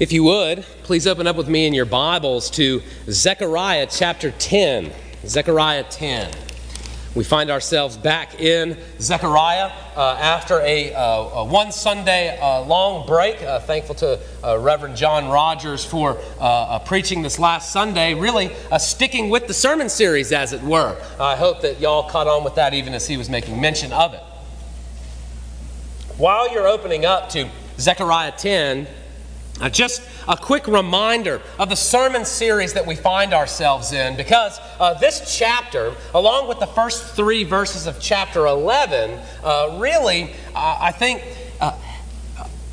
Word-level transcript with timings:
If 0.00 0.10
you 0.10 0.24
would, 0.24 0.62
please 0.82 1.06
open 1.06 1.28
up 1.28 1.36
with 1.36 1.48
me 1.48 1.68
in 1.68 1.72
your 1.72 1.84
Bibles 1.84 2.50
to 2.50 2.82
Zechariah 3.08 3.86
chapter 3.88 4.32
10. 4.32 4.90
Zechariah 5.24 5.84
10. 5.84 6.32
We 7.14 7.22
find 7.22 7.48
ourselves 7.48 7.96
back 7.96 8.40
in 8.40 8.76
Zechariah 8.98 9.70
uh, 9.94 10.18
after 10.18 10.58
a, 10.62 10.92
uh, 10.92 11.00
a, 11.00 11.44
one 11.44 11.70
Sunday 11.70 12.36
uh, 12.40 12.62
long 12.62 13.06
break. 13.06 13.40
Uh, 13.40 13.60
thankful 13.60 13.94
to 13.94 14.18
uh, 14.42 14.58
Reverend 14.58 14.96
John 14.96 15.28
Rogers 15.28 15.84
for 15.84 16.18
uh, 16.40 16.80
preaching 16.80 17.22
this 17.22 17.38
last 17.38 17.70
Sunday, 17.70 18.14
really 18.14 18.50
sticking 18.80 19.30
with 19.30 19.46
the 19.46 19.54
sermon 19.54 19.88
series, 19.88 20.32
as 20.32 20.52
it 20.52 20.62
were. 20.62 21.00
I 21.20 21.36
hope 21.36 21.60
that 21.60 21.78
y'all 21.78 22.10
caught 22.10 22.26
on 22.26 22.42
with 22.42 22.56
that 22.56 22.74
even 22.74 22.94
as 22.94 23.06
he 23.06 23.16
was 23.16 23.30
making 23.30 23.60
mention 23.60 23.92
of 23.92 24.12
it. 24.12 24.22
While 26.16 26.52
you're 26.52 26.66
opening 26.66 27.04
up 27.04 27.28
to 27.30 27.48
Zechariah 27.78 28.32
10, 28.36 28.88
just 29.70 30.02
a 30.26 30.36
quick 30.36 30.66
reminder 30.66 31.40
of 31.58 31.68
the 31.68 31.76
sermon 31.76 32.24
series 32.24 32.72
that 32.72 32.86
we 32.86 32.96
find 32.96 33.32
ourselves 33.32 33.92
in 33.92 34.16
because 34.16 34.58
uh, 34.80 34.94
this 34.94 35.36
chapter, 35.38 35.94
along 36.12 36.48
with 36.48 36.58
the 36.58 36.66
first 36.66 37.14
three 37.14 37.44
verses 37.44 37.86
of 37.86 38.00
chapter 38.00 38.46
11, 38.46 39.18
uh, 39.44 39.78
really, 39.80 40.32
uh, 40.54 40.78
I 40.80 40.90
think, 40.90 41.22
uh, 41.60 41.78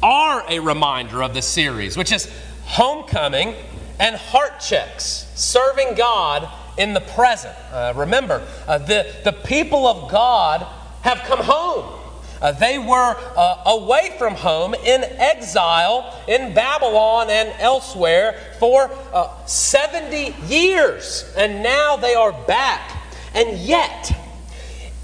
are 0.01 0.43
a 0.49 0.59
reminder 0.59 1.21
of 1.21 1.35
this 1.35 1.47
series, 1.47 1.97
which 1.97 2.11
is 2.11 2.31
homecoming 2.65 3.53
and 3.99 4.15
heart 4.15 4.59
checks, 4.59 5.27
serving 5.35 5.93
God 5.93 6.49
in 6.79 6.93
the 6.93 7.01
present. 7.01 7.55
Uh, 7.71 7.93
remember, 7.95 8.39
the, 8.65 9.13
the 9.23 9.33
people 9.33 9.85
of 9.85 10.09
God 10.09 10.65
have 11.01 11.19
come 11.19 11.39
home. 11.39 12.00
Uh, 12.41 12.51
they 12.51 12.79
were 12.79 13.15
uh, 13.37 13.61
away 13.67 14.15
from 14.17 14.33
home 14.33 14.73
in 14.73 15.03
exile 15.03 16.19
in 16.27 16.53
Babylon 16.53 17.29
and 17.29 17.53
elsewhere 17.59 18.35
for 18.57 18.89
uh, 19.13 19.45
70 19.45 20.35
years, 20.47 21.31
and 21.37 21.61
now 21.61 21.97
they 21.97 22.15
are 22.15 22.31
back. 22.31 22.97
And 23.35 23.59
yet, 23.59 24.11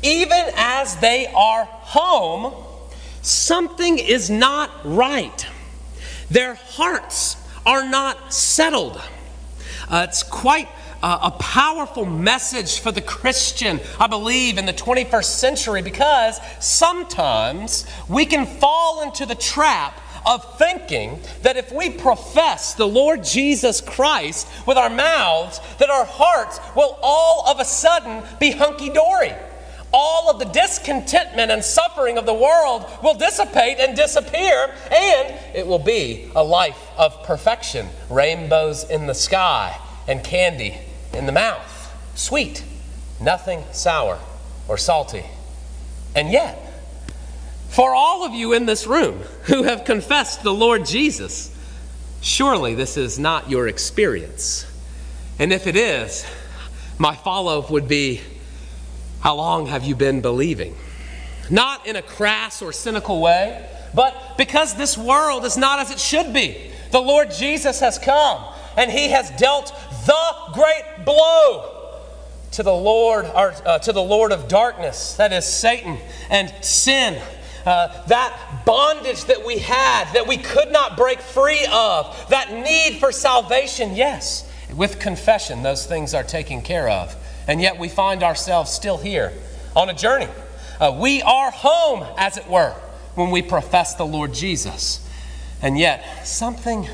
even 0.01 0.45
as 0.55 0.95
they 0.97 1.27
are 1.27 1.65
home, 1.65 2.53
something 3.21 3.99
is 3.99 4.29
not 4.29 4.71
right. 4.83 5.47
Their 6.31 6.55
hearts 6.55 7.37
are 7.65 7.87
not 7.87 8.33
settled. 8.33 8.99
Uh, 9.89 10.07
it's 10.09 10.23
quite 10.23 10.67
a 11.03 11.31
powerful 11.31 12.05
message 12.05 12.79
for 12.79 12.91
the 12.91 13.01
Christian, 13.01 13.79
I 13.99 14.07
believe, 14.07 14.57
in 14.57 14.65
the 14.65 14.73
21st 14.73 15.25
century 15.25 15.81
because 15.81 16.39
sometimes 16.59 17.85
we 18.09 18.25
can 18.25 18.45
fall 18.45 19.03
into 19.03 19.25
the 19.25 19.35
trap 19.35 20.01
of 20.27 20.57
thinking 20.57 21.19
that 21.41 21.55
if 21.55 21.71
we 21.71 21.89
profess 21.89 22.73
the 22.73 22.87
Lord 22.87 23.23
Jesus 23.23 23.79
Christ 23.79 24.47
with 24.67 24.77
our 24.77 24.89
mouths, 24.89 25.59
that 25.79 25.89
our 25.89 26.05
hearts 26.05 26.59
will 26.75 26.99
all 27.01 27.47
of 27.47 27.59
a 27.59 27.65
sudden 27.65 28.23
be 28.39 28.51
hunky 28.51 28.89
dory. 28.89 29.33
All 29.93 30.29
of 30.29 30.39
the 30.39 30.45
discontentment 30.45 31.49
and 31.49 31.63
suffering 31.63 32.17
of 32.17 32.25
the 32.25 32.33
world 32.33 32.85
will 33.01 33.13
dissipate 33.13 33.79
and 33.79 33.95
disappear, 33.95 34.75
and 34.91 35.33
it 35.55 35.65
will 35.65 35.79
be 35.79 36.29
a 36.35 36.43
life 36.43 36.91
of 36.97 37.23
perfection, 37.23 37.87
rainbows 38.09 38.83
in 38.89 39.07
the 39.07 39.13
sky, 39.13 39.79
and 40.07 40.23
candy 40.23 40.77
in 41.13 41.25
the 41.25 41.31
mouth, 41.31 41.93
sweet, 42.15 42.63
nothing 43.21 43.63
sour 43.71 44.19
or 44.67 44.77
salty. 44.77 45.23
And 46.15 46.31
yet, 46.31 46.63
for 47.69 47.93
all 47.93 48.25
of 48.25 48.33
you 48.33 48.53
in 48.53 48.65
this 48.65 48.87
room 48.87 49.19
who 49.43 49.63
have 49.63 49.85
confessed 49.85 50.43
the 50.43 50.53
Lord 50.53 50.85
Jesus, 50.85 51.53
surely 52.21 52.73
this 52.73 52.97
is 52.97 53.19
not 53.19 53.49
your 53.49 53.67
experience. 53.67 54.65
And 55.39 55.53
if 55.53 55.67
it 55.67 55.75
is, 55.75 56.25
my 56.97 57.15
follow 57.15 57.59
up 57.59 57.69
would 57.69 57.87
be 57.87 58.21
how 59.19 59.35
long 59.35 59.67
have 59.67 59.83
you 59.83 59.95
been 59.95 60.21
believing? 60.21 60.75
Not 61.49 61.85
in 61.85 61.95
a 61.95 62.01
crass 62.01 62.61
or 62.61 62.71
cynical 62.71 63.21
way, 63.21 63.67
but 63.93 64.37
because 64.37 64.75
this 64.75 64.97
world 64.97 65.45
is 65.45 65.57
not 65.57 65.79
as 65.79 65.91
it 65.91 65.99
should 65.99 66.33
be. 66.33 66.71
The 66.91 66.99
Lord 66.99 67.31
Jesus 67.31 67.79
has 67.79 67.99
come 67.99 68.43
and 68.77 68.91
he 68.91 69.09
has 69.09 69.31
dealt 69.31 69.73
the 70.05 70.53
great 70.53 71.05
blow 71.05 71.73
to 72.51 72.63
the 72.63 72.73
Lord, 72.73 73.25
or, 73.25 73.53
uh, 73.65 73.79
to 73.79 73.91
the 73.91 74.01
Lord 74.01 74.31
of 74.31 74.47
darkness, 74.47 75.15
that 75.15 75.33
is 75.33 75.45
Satan 75.45 75.97
and 76.29 76.53
sin. 76.63 77.21
Uh, 77.65 78.05
that 78.05 78.63
bondage 78.65 79.25
that 79.25 79.45
we 79.45 79.57
had, 79.57 80.05
that 80.13 80.25
we 80.25 80.37
could 80.37 80.71
not 80.71 80.95
break 80.95 81.19
free 81.19 81.67
of, 81.69 82.29
that 82.29 82.53
need 82.53 82.97
for 82.99 83.11
salvation, 83.11 83.93
yes, 83.93 84.49
with 84.73 84.99
confession, 84.99 85.63
those 85.63 85.85
things 85.85 86.13
are 86.13 86.23
taken 86.23 86.61
care 86.61 86.87
of. 86.87 87.13
And 87.45 87.61
yet 87.61 87.77
we 87.77 87.89
find 87.89 88.23
ourselves 88.23 88.71
still 88.71 88.97
here 88.97 89.33
on 89.75 89.89
a 89.89 89.93
journey. 89.93 90.29
Uh, 90.79 90.95
we 90.97 91.21
are 91.23 91.51
home, 91.51 92.05
as 92.17 92.37
it 92.37 92.47
were, 92.47 92.73
when 93.15 93.31
we 93.31 93.41
profess 93.41 93.95
the 93.95 94.05
Lord 94.05 94.33
Jesus. 94.33 95.05
And 95.61 95.77
yet, 95.77 96.25
something 96.25 96.87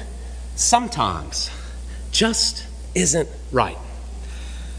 sometimes 0.56 1.52
just 2.14 2.66
isn't 2.96 3.28
right. 3.52 3.78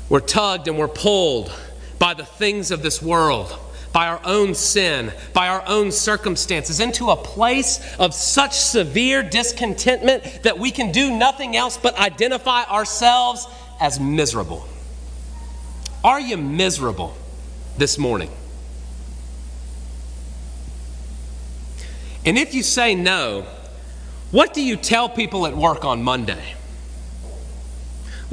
We're 0.09 0.21
tugged 0.21 0.69
and 0.69 0.79
we're 0.79 0.89
pulled 0.89 1.53
by 1.99 2.15
the 2.15 2.25
things 2.25 2.71
of 2.71 2.83
this 2.83 3.03
world, 3.03 3.59
by 3.93 4.07
our 4.07 4.21
own 4.25 4.55
sin, 4.55 5.13
by 5.33 5.49
our 5.49 5.63
own 5.67 5.91
circumstances, 5.93 6.81
into 6.81 7.11
a 7.11 7.17
place 7.17 7.97
of 7.99 8.15
such 8.15 8.53
severe 8.53 9.23
discontentment 9.23 10.43
that 10.43 10.59
we 10.59 10.71
can 10.71 10.93
do 10.93 11.17
nothing 11.17 11.57
else 11.57 11.77
but 11.77 11.99
identify 11.99 12.65
ourselves 12.65 13.47
as 13.81 13.99
miserable. 13.99 14.67
Are 16.03 16.21
you 16.21 16.37
miserable 16.37 17.17
this 17.79 17.99
morning? 17.99 18.31
And 22.27 22.39
if 22.39 22.55
you 22.55 22.63
say 22.63 22.95
no, 22.95 23.47
what 24.31 24.55
do 24.55 24.63
you 24.63 24.77
tell 24.77 25.09
people 25.09 25.47
at 25.47 25.57
work 25.57 25.85
on 25.85 26.03
Monday? 26.03 26.55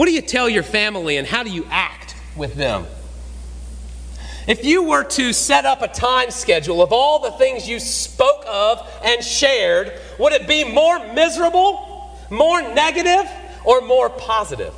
What 0.01 0.07
do 0.07 0.13
you 0.13 0.22
tell 0.23 0.50
your 0.50 0.63
family 0.63 1.17
and 1.17 1.28
how 1.28 1.44
do 1.44 1.51
you 1.51 1.63
act 1.69 2.16
with 2.35 2.56
them? 2.56 2.88
If 4.47 4.66
you 4.66 4.81
were 4.81 5.03
to 5.03 5.31
set 5.31 5.63
up 5.63 5.84
a 5.84 5.88
time 5.88 6.31
schedule 6.31 6.81
of 6.81 6.91
all 6.91 7.19
the 7.19 7.29
things 7.29 7.69
you 7.69 7.79
spoke 7.79 8.44
of 8.47 8.81
and 9.03 9.23
shared, 9.23 9.94
would 10.17 10.34
it 10.34 10.47
be 10.47 10.63
more 10.63 11.13
miserable, 11.13 12.17
more 12.31 12.63
negative, 12.63 13.29
or 13.63 13.81
more 13.81 14.09
positive? 14.09 14.73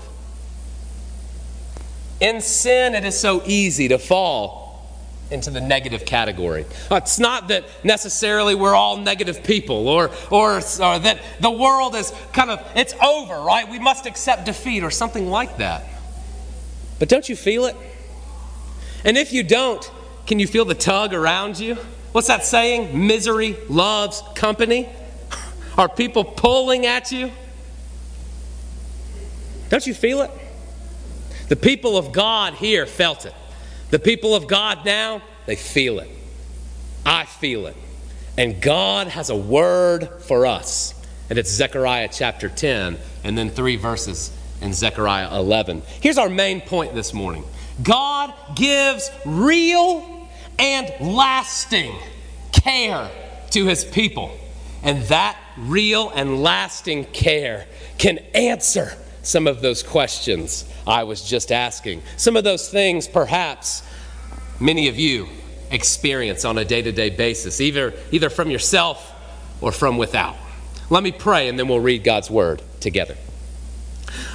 In 2.19 2.41
sin, 2.41 2.94
it 2.94 3.05
is 3.05 3.17
so 3.17 3.44
easy 3.45 3.88
to 3.88 4.00
fall 4.00 4.62
into 5.33 5.49
the 5.49 5.59
negative 5.59 6.05
category. 6.05 6.66
It's 6.91 7.19
not 7.19 7.49
that 7.49 7.66
necessarily 7.83 8.55
we're 8.55 8.75
all 8.75 8.97
negative 8.97 9.44
people 9.44 9.88
or, 9.89 10.11
or, 10.29 10.57
or 10.57 10.61
that 10.99 11.19
the 11.39 11.51
world 11.51 11.95
is 11.95 12.13
kind 12.31 12.51
of, 12.51 12.66
it's 12.75 12.94
over, 13.03 13.41
right? 13.41 13.69
We 13.69 13.79
must 13.79 14.05
accept 14.05 14.45
defeat 14.45 14.83
or 14.83 14.91
something 14.91 15.27
like 15.27 15.57
that. 15.57 15.85
But 16.99 17.09
don't 17.09 17.27
you 17.27 17.35
feel 17.35 17.66
it? 17.66 17.75
And 19.03 19.17
if 19.17 19.33
you 19.33 19.43
don't, 19.43 19.91
can 20.25 20.39
you 20.39 20.47
feel 20.47 20.66
the 20.66 20.75
tug 20.75 21.13
around 21.13 21.59
you? 21.59 21.75
What's 22.13 22.27
that 22.27 22.45
saying? 22.45 23.07
Misery 23.07 23.57
loves 23.67 24.23
company. 24.35 24.88
Are 25.77 25.89
people 25.89 26.23
pulling 26.23 26.85
at 26.85 27.11
you? 27.11 27.31
Don't 29.69 29.85
you 29.85 29.93
feel 29.93 30.22
it? 30.22 30.31
The 31.49 31.55
people 31.55 31.97
of 31.97 32.11
God 32.11 32.53
here 32.53 32.85
felt 32.85 33.25
it. 33.25 33.33
The 33.93 33.99
people 33.99 34.33
of 34.33 34.47
God 34.47 34.85
now, 34.85 35.21
they 35.45 35.55
feel 35.55 35.99
it. 35.99 36.09
I 37.05 37.25
feel 37.25 37.67
it. 37.67 37.77
And 38.39 38.59
God 38.59 39.05
has 39.05 39.29
a 39.29 39.35
word 39.35 40.09
for 40.21 40.47
us. 40.47 40.95
And 41.29 41.37
it's 41.37 41.51
Zechariah 41.51 42.09
chapter 42.11 42.49
10, 42.49 42.97
and 43.23 43.37
then 43.37 43.51
three 43.51 43.75
verses 43.75 44.35
in 44.63 44.73
Zechariah 44.73 45.37
11. 45.40 45.84
Here's 46.01 46.17
our 46.17 46.28
main 46.28 46.59
point 46.59 46.95
this 46.95 47.13
morning 47.13 47.43
God 47.84 48.34
gives 48.55 49.11
real 49.28 50.28
and 50.57 50.91
lasting 50.99 51.93
care 52.51 53.11
to 53.51 53.66
his 53.67 53.85
people. 53.85 54.35
And 54.81 55.03
that 55.03 55.37
real 55.55 56.11
and 56.16 56.41
lasting 56.41 57.05
care 57.05 57.67
can 57.99 58.17
answer 58.34 58.97
some 59.23 59.47
of 59.47 59.61
those 59.61 59.81
questions 59.81 60.66
I 60.85 61.03
was 61.03 61.23
just 61.23 61.52
asking. 61.52 62.03
Some 62.17 62.37
of 62.37 62.43
those 62.43 62.70
things, 62.70 63.08
perhaps, 63.08 63.84
many 64.59 64.87
of 64.90 64.99
you 64.99 65.28
experience 65.72 66.46
on 66.46 66.58
a 66.58 66.66
day 66.66 66.81
to 66.81 66.91
day 66.91 67.09
basis, 67.09 67.59
either, 67.59 67.93
either 68.11 68.29
from 68.29 68.52
yourself 68.52 69.11
or 69.61 69.72
from 69.72 69.97
without. 69.97 70.35
Let 70.90 71.02
me 71.02 71.11
pray 71.11 71.49
and 71.49 71.58
then 71.58 71.67
we'll 71.67 71.79
read 71.79 72.03
God's 72.03 72.29
word 72.29 72.61
together. 72.79 73.17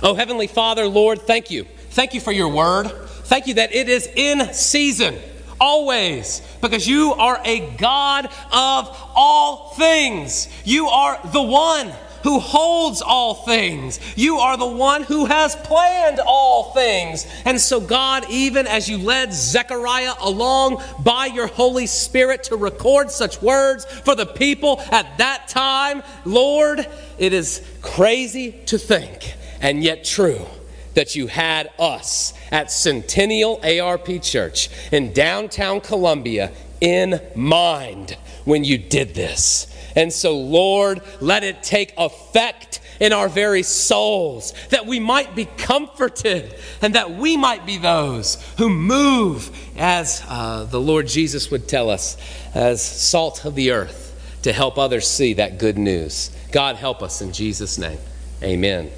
Oh, 0.02 0.14
Heavenly 0.14 0.46
Father, 0.46 0.86
Lord, 0.86 1.22
thank 1.22 1.50
you. 1.50 1.64
Thank 1.90 2.14
you 2.14 2.20
for 2.20 2.32
your 2.32 2.48
word. 2.48 2.90
Thank 3.24 3.46
you 3.46 3.54
that 3.54 3.74
it 3.74 3.88
is 3.88 4.08
in 4.16 4.52
season, 4.54 5.14
always, 5.60 6.40
because 6.60 6.88
you 6.88 7.12
are 7.12 7.40
a 7.44 7.60
God 7.76 8.26
of 8.26 9.12
all 9.14 9.70
things. 9.74 10.48
You 10.64 10.88
are 10.88 11.20
the 11.32 11.42
one 11.42 11.92
who 12.22 12.38
holds 12.38 13.02
all 13.02 13.34
things. 13.34 14.00
You 14.16 14.36
are 14.36 14.56
the 14.56 14.66
one 14.66 15.02
who 15.02 15.26
has 15.26 15.56
planned 15.56 16.20
all 16.20 16.72
things. 16.72 17.26
And 17.44 17.60
so, 17.60 17.80
God, 17.80 18.26
even 18.30 18.66
as 18.66 18.88
you 18.88 18.98
led 18.98 19.32
Zechariah 19.32 20.14
along 20.20 20.82
by 21.00 21.26
your 21.26 21.46
Holy 21.46 21.86
Spirit 21.86 22.44
to 22.44 22.56
record 22.56 23.10
such 23.10 23.40
words 23.42 23.84
for 23.84 24.14
the 24.14 24.26
people 24.26 24.80
at 24.90 25.18
that 25.18 25.48
time, 25.48 26.02
Lord, 26.24 26.86
it 27.18 27.32
is 27.32 27.62
crazy 27.82 28.52
to 28.66 28.78
think 28.78 29.34
and 29.60 29.82
yet 29.82 30.04
true 30.04 30.46
that 30.94 31.14
you 31.14 31.28
had 31.28 31.70
us 31.78 32.34
at 32.50 32.70
Centennial 32.72 33.60
ARP 33.62 34.20
Church 34.20 34.68
in 34.90 35.12
downtown 35.12 35.80
Columbia 35.80 36.52
in 36.80 37.20
mind 37.34 38.16
when 38.44 38.64
you 38.64 38.78
did 38.78 39.14
this. 39.14 39.67
And 39.96 40.12
so, 40.12 40.38
Lord, 40.38 41.00
let 41.20 41.44
it 41.44 41.62
take 41.62 41.94
effect 41.96 42.80
in 43.00 43.12
our 43.12 43.28
very 43.28 43.62
souls, 43.62 44.54
that 44.70 44.86
we 44.86 44.98
might 44.98 45.34
be 45.34 45.44
comforted 45.44 46.54
and 46.82 46.94
that 46.94 47.12
we 47.12 47.36
might 47.36 47.64
be 47.64 47.78
those 47.78 48.36
who 48.58 48.68
move, 48.68 49.50
as 49.76 50.22
uh, 50.28 50.64
the 50.64 50.80
Lord 50.80 51.06
Jesus 51.06 51.50
would 51.50 51.68
tell 51.68 51.90
us, 51.90 52.16
as 52.54 52.82
salt 52.82 53.44
of 53.44 53.54
the 53.54 53.70
earth 53.70 54.06
to 54.42 54.52
help 54.52 54.78
others 54.78 55.06
see 55.06 55.34
that 55.34 55.58
good 55.58 55.78
news. 55.78 56.30
God 56.52 56.76
help 56.76 57.02
us 57.02 57.20
in 57.20 57.32
Jesus' 57.32 57.78
name. 57.78 57.98
Amen. 58.42 58.90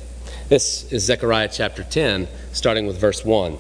This 0.48 0.90
is 0.92 1.04
Zechariah 1.04 1.48
chapter 1.52 1.84
10, 1.84 2.28
starting 2.52 2.86
with 2.86 2.98
verse 2.98 3.24
1. 3.24 3.58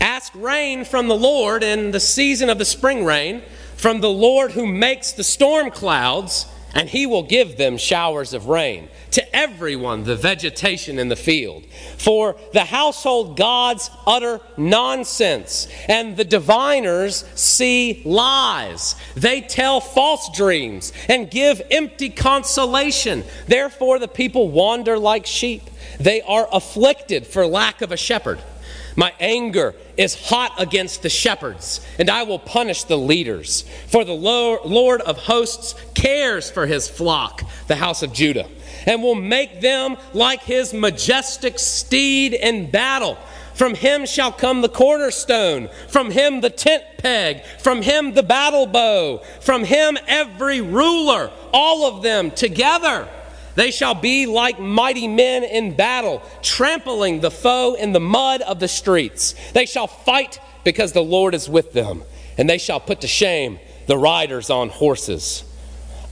Ask 0.00 0.32
rain 0.34 0.84
from 0.84 1.08
the 1.08 1.16
Lord 1.16 1.62
in 1.62 1.90
the 1.90 2.00
season 2.00 2.48
of 2.50 2.58
the 2.58 2.64
spring 2.64 3.04
rain, 3.04 3.42
from 3.82 4.00
the 4.00 4.08
Lord 4.08 4.52
who 4.52 4.64
makes 4.64 5.10
the 5.10 5.24
storm 5.24 5.68
clouds, 5.68 6.46
and 6.72 6.88
he 6.88 7.04
will 7.04 7.24
give 7.24 7.56
them 7.56 7.76
showers 7.76 8.32
of 8.32 8.46
rain 8.46 8.88
to 9.10 9.36
everyone 9.36 10.04
the 10.04 10.14
vegetation 10.14 11.00
in 11.00 11.08
the 11.08 11.16
field. 11.16 11.64
For 11.98 12.36
the 12.52 12.64
household 12.64 13.36
gods 13.36 13.90
utter 14.06 14.40
nonsense, 14.56 15.66
and 15.88 16.16
the 16.16 16.24
diviners 16.24 17.24
see 17.34 18.02
lies. 18.04 18.94
They 19.16 19.40
tell 19.40 19.80
false 19.80 20.30
dreams 20.32 20.92
and 21.08 21.28
give 21.28 21.60
empty 21.68 22.08
consolation. 22.08 23.24
Therefore, 23.48 23.98
the 23.98 24.06
people 24.06 24.48
wander 24.48 24.96
like 24.96 25.26
sheep. 25.26 25.62
They 25.98 26.22
are 26.22 26.48
afflicted 26.52 27.26
for 27.26 27.44
lack 27.48 27.82
of 27.82 27.90
a 27.90 27.96
shepherd. 27.96 28.38
My 28.96 29.12
anger 29.20 29.74
is 29.96 30.28
hot 30.28 30.52
against 30.58 31.02
the 31.02 31.08
shepherds, 31.08 31.80
and 31.98 32.10
I 32.10 32.24
will 32.24 32.38
punish 32.38 32.84
the 32.84 32.98
leaders. 32.98 33.64
For 33.86 34.04
the 34.04 34.12
Lord 34.12 35.00
of 35.02 35.18
hosts 35.18 35.74
cares 35.94 36.50
for 36.50 36.66
his 36.66 36.88
flock, 36.88 37.42
the 37.68 37.76
house 37.76 38.02
of 38.02 38.12
Judah, 38.12 38.48
and 38.86 39.02
will 39.02 39.14
make 39.14 39.60
them 39.60 39.96
like 40.12 40.42
his 40.42 40.74
majestic 40.74 41.58
steed 41.58 42.34
in 42.34 42.70
battle. 42.70 43.16
From 43.54 43.74
him 43.74 44.06
shall 44.06 44.32
come 44.32 44.62
the 44.62 44.68
cornerstone, 44.68 45.68
from 45.88 46.10
him 46.10 46.40
the 46.40 46.50
tent 46.50 46.84
peg, 46.98 47.44
from 47.58 47.82
him 47.82 48.14
the 48.14 48.22
battle 48.22 48.66
bow, 48.66 49.22
from 49.40 49.64
him 49.64 49.98
every 50.06 50.60
ruler, 50.60 51.30
all 51.52 51.86
of 51.86 52.02
them 52.02 52.30
together. 52.30 53.08
They 53.54 53.70
shall 53.70 53.94
be 53.94 54.26
like 54.26 54.58
mighty 54.58 55.08
men 55.08 55.44
in 55.44 55.76
battle, 55.76 56.22
trampling 56.42 57.20
the 57.20 57.30
foe 57.30 57.74
in 57.74 57.92
the 57.92 58.00
mud 58.00 58.40
of 58.42 58.60
the 58.60 58.68
streets. 58.68 59.34
They 59.52 59.66
shall 59.66 59.86
fight 59.86 60.40
because 60.64 60.92
the 60.92 61.02
Lord 61.02 61.34
is 61.34 61.48
with 61.48 61.72
them, 61.72 62.02
and 62.38 62.48
they 62.48 62.58
shall 62.58 62.80
put 62.80 63.02
to 63.02 63.08
shame 63.08 63.58
the 63.86 63.98
riders 63.98 64.48
on 64.48 64.68
horses. 64.68 65.44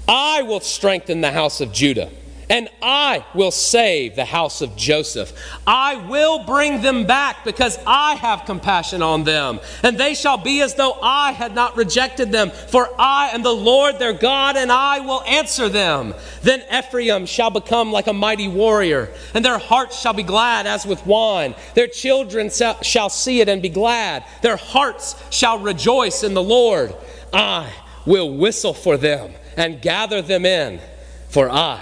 I 0.08 0.42
will 0.42 0.60
strengthen 0.60 1.20
the 1.20 1.32
house 1.32 1.60
of 1.60 1.72
Judah 1.72 2.10
and 2.50 2.68
I 2.82 3.24
will 3.32 3.52
save 3.52 4.16
the 4.16 4.24
house 4.24 4.60
of 4.60 4.74
Joseph. 4.74 5.32
I 5.68 5.94
will 6.08 6.40
bring 6.40 6.82
them 6.82 7.06
back 7.06 7.44
because 7.44 7.78
I 7.86 8.16
have 8.16 8.44
compassion 8.44 9.02
on 9.02 9.22
them, 9.22 9.60
and 9.84 9.96
they 9.96 10.14
shall 10.14 10.36
be 10.36 10.60
as 10.60 10.74
though 10.74 10.98
I 11.00 11.30
had 11.30 11.54
not 11.54 11.76
rejected 11.76 12.32
them, 12.32 12.50
for 12.50 12.90
I 12.98 13.28
am 13.28 13.42
the 13.44 13.54
Lord 13.54 14.00
their 14.00 14.12
God, 14.12 14.56
and 14.56 14.72
I 14.72 14.98
will 14.98 15.22
answer 15.22 15.68
them. 15.68 16.12
Then 16.42 16.64
Ephraim 16.76 17.24
shall 17.24 17.50
become 17.50 17.92
like 17.92 18.08
a 18.08 18.12
mighty 18.12 18.48
warrior, 18.48 19.14
and 19.32 19.44
their 19.44 19.58
hearts 19.58 20.00
shall 20.00 20.14
be 20.14 20.24
glad 20.24 20.66
as 20.66 20.84
with 20.84 21.06
wine. 21.06 21.54
Their 21.74 21.86
children 21.86 22.50
shall 22.50 23.10
see 23.10 23.40
it 23.40 23.48
and 23.48 23.62
be 23.62 23.68
glad. 23.68 24.24
Their 24.42 24.56
hearts 24.56 25.14
shall 25.30 25.60
rejoice 25.60 26.24
in 26.24 26.34
the 26.34 26.42
Lord. 26.42 26.96
I 27.32 27.72
will 28.04 28.36
whistle 28.36 28.74
for 28.74 28.96
them 28.96 29.34
and 29.56 29.80
gather 29.80 30.20
them 30.20 30.44
in, 30.44 30.80
for 31.28 31.48
I 31.48 31.80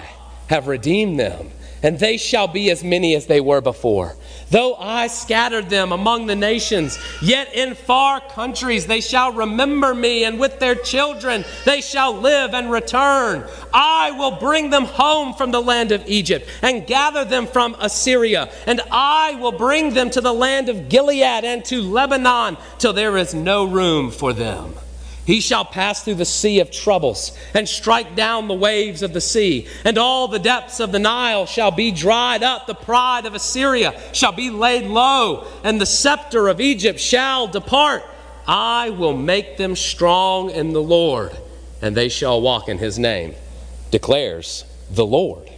have 0.49 0.67
redeemed 0.67 1.19
them, 1.19 1.51
and 1.83 1.99
they 1.99 2.17
shall 2.17 2.49
be 2.49 2.71
as 2.71 2.83
many 2.83 3.15
as 3.15 3.27
they 3.27 3.41
were 3.41 3.61
before. 3.61 4.17
Though 4.51 4.75
I 4.77 5.09
scattered 5.09 5.69
them 5.69 5.93
among 5.93 6.27
the 6.27 6.35
nations, 6.35 6.99
yet 7.21 7.55
in 7.55 7.75
far 7.75 8.21
countries 8.21 8.87
they 8.87 9.01
shall 9.01 9.33
remember 9.33 9.95
me, 9.95 10.25
and 10.25 10.41
with 10.41 10.59
their 10.59 10.75
children 10.75 11.45
they 11.65 11.81
shall 11.81 12.15
live 12.15 12.55
and 12.55 12.71
return. 12.71 13.45
I 13.75 14.13
will 14.13 14.33
bring 14.33 14.71
them 14.71 14.87
home 14.87 15.35
from 15.35 15.51
the 15.51 15.61
land 15.61 15.93
of 15.93 16.03
Egypt 16.07 16.49
and 16.63 16.87
gather 16.87 17.25
them 17.25 17.47
from 17.47 17.77
Assyria, 17.79 18.51
and 18.67 18.81
I 18.91 19.37
will 19.39 19.53
bring 19.53 19.93
them 19.93 20.09
to 20.11 20.21
the 20.21 20.33
land 20.33 20.69
of 20.69 20.89
Gilead 20.89 21.45
and 21.45 21.65
to 21.67 21.83
Lebanon 21.83 22.57
till 22.79 22.95
there 22.95 23.19
is 23.19 23.35
no 23.35 23.65
room 23.65 24.11
for 24.11 24.33
them. 24.33 24.75
He 25.29 25.41
shall 25.43 25.67
pass 25.67 26.03
through 26.03 26.15
the 26.15 26.25
sea 26.25 26.59
of 26.61 26.71
troubles 26.71 27.37
and 27.53 27.69
strike 27.69 28.17
down 28.17 28.49
the 28.49 28.55
waves 28.55 29.03
of 29.03 29.13
the 29.13 29.21
sea, 29.21 29.69
and 29.85 29.99
all 29.99 30.27
the 30.27 30.39
depths 30.39 30.81
of 30.81 30.91
the 30.91 30.99
Nile 30.99 31.45
shall 31.45 31.71
be 31.71 31.91
dried 31.91 32.43
up. 32.43 32.67
The 32.67 32.75
pride 32.75 33.27
of 33.27 33.35
Assyria 33.35 33.93
shall 34.15 34.33
be 34.33 34.49
laid 34.49 34.87
low, 34.87 35.47
and 35.63 35.79
the 35.79 35.85
scepter 35.85 36.49
of 36.49 36.63
Egypt 36.63 36.99
shall 36.99 37.47
depart. 37.47 38.05
I 38.47 38.89
will 38.89 39.15
make 39.15 39.59
them 39.59 39.77
strong 39.77 40.49
in 40.49 40.73
the 40.73 40.83
Lord, 40.83 41.37
and 41.83 41.95
they 41.95 42.09
shall 42.09 42.41
walk 42.41 42.71
in 42.71 42.79
his 42.79 42.99
name, 42.99 43.35
declares 43.91 44.65
the 44.91 45.05
Lord. 45.05 45.51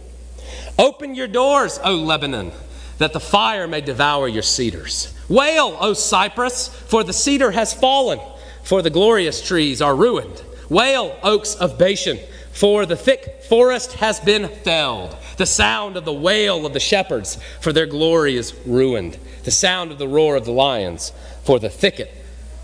Open 0.77 1.15
your 1.15 1.29
doors, 1.29 1.79
O 1.81 1.95
Lebanon, 1.95 2.51
that 2.97 3.13
the 3.13 3.21
fire 3.21 3.69
may 3.69 3.79
devour 3.79 4.27
your 4.27 4.43
cedars. 4.43 5.13
Wail, 5.29 5.77
O 5.79 5.93
Cypress, 5.93 6.67
for 6.67 7.05
the 7.05 7.13
cedar 7.13 7.51
has 7.51 7.73
fallen 7.73 8.19
for 8.63 8.81
the 8.81 8.89
glorious 8.89 9.41
trees 9.45 9.81
are 9.81 9.95
ruined. 9.95 10.43
Wail, 10.69 11.17
oaks 11.23 11.55
of 11.55 11.77
Bashan, 11.77 12.17
for 12.53 12.85
the 12.85 12.95
thick 12.95 13.43
forest 13.47 13.93
has 13.93 14.19
been 14.19 14.47
felled. 14.47 15.15
The 15.37 15.45
sound 15.45 15.97
of 15.97 16.05
the 16.05 16.13
wail 16.13 16.65
of 16.65 16.73
the 16.73 16.79
shepherds, 16.79 17.37
for 17.59 17.73
their 17.73 17.85
glory 17.85 18.37
is 18.37 18.53
ruined. 18.65 19.17
The 19.43 19.51
sound 19.51 19.91
of 19.91 19.97
the 19.97 20.07
roar 20.07 20.35
of 20.35 20.45
the 20.45 20.51
lions, 20.51 21.11
for 21.43 21.59
the 21.59 21.69
thicket 21.69 22.13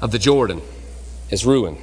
of 0.02 0.12
the 0.12 0.20
Jordan 0.20 0.62
is 1.30 1.46
ruined. 1.46 1.80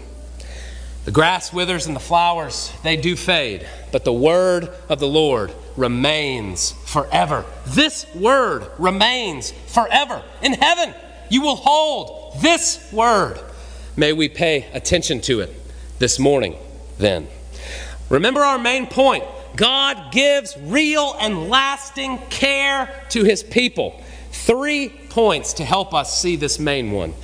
The 1.05 1.11
grass 1.11 1.53
withers 1.53 1.87
and 1.87 1.95
the 1.95 2.01
flowers, 2.01 2.73
they 2.83 2.97
do 2.97 3.17
fade, 3.17 3.67
but 3.93 4.05
the 4.05 4.13
word 4.13 4.71
of 4.89 5.01
the 5.01 5.09
Lord 5.09 5.53
remains 5.77 6.73
forever. 6.87 7.45
This 7.67 8.07
word 8.15 8.67
remains 8.79 9.53
forever. 9.67 10.23
In 10.41 10.55
heaven, 10.55 10.95
you 11.29 11.43
will 11.43 11.57
hold 11.57 12.41
this 12.41 12.91
word 12.93 13.39
May 13.97 14.13
we 14.13 14.29
pay 14.29 14.67
attention 14.73 15.21
to 15.23 15.41
it 15.41 15.51
this 15.99 16.19
morning, 16.19 16.57
then. 16.99 17.29
Remember 18.11 18.41
our 18.41 18.59
main 18.59 18.87
point 18.87 19.25
God 19.57 20.13
gives 20.13 20.57
real 20.59 21.15
and 21.21 21.49
lasting 21.49 22.19
care 22.29 23.05
to 23.11 23.23
his 23.23 23.43
people. 23.43 24.03
Three 24.33 24.89
points 24.89 25.55
to 25.55 25.65
help 25.65 25.95
us 25.95 26.21
see 26.21 26.37
this 26.37 26.59
main 26.59 26.91
one. 26.91 27.15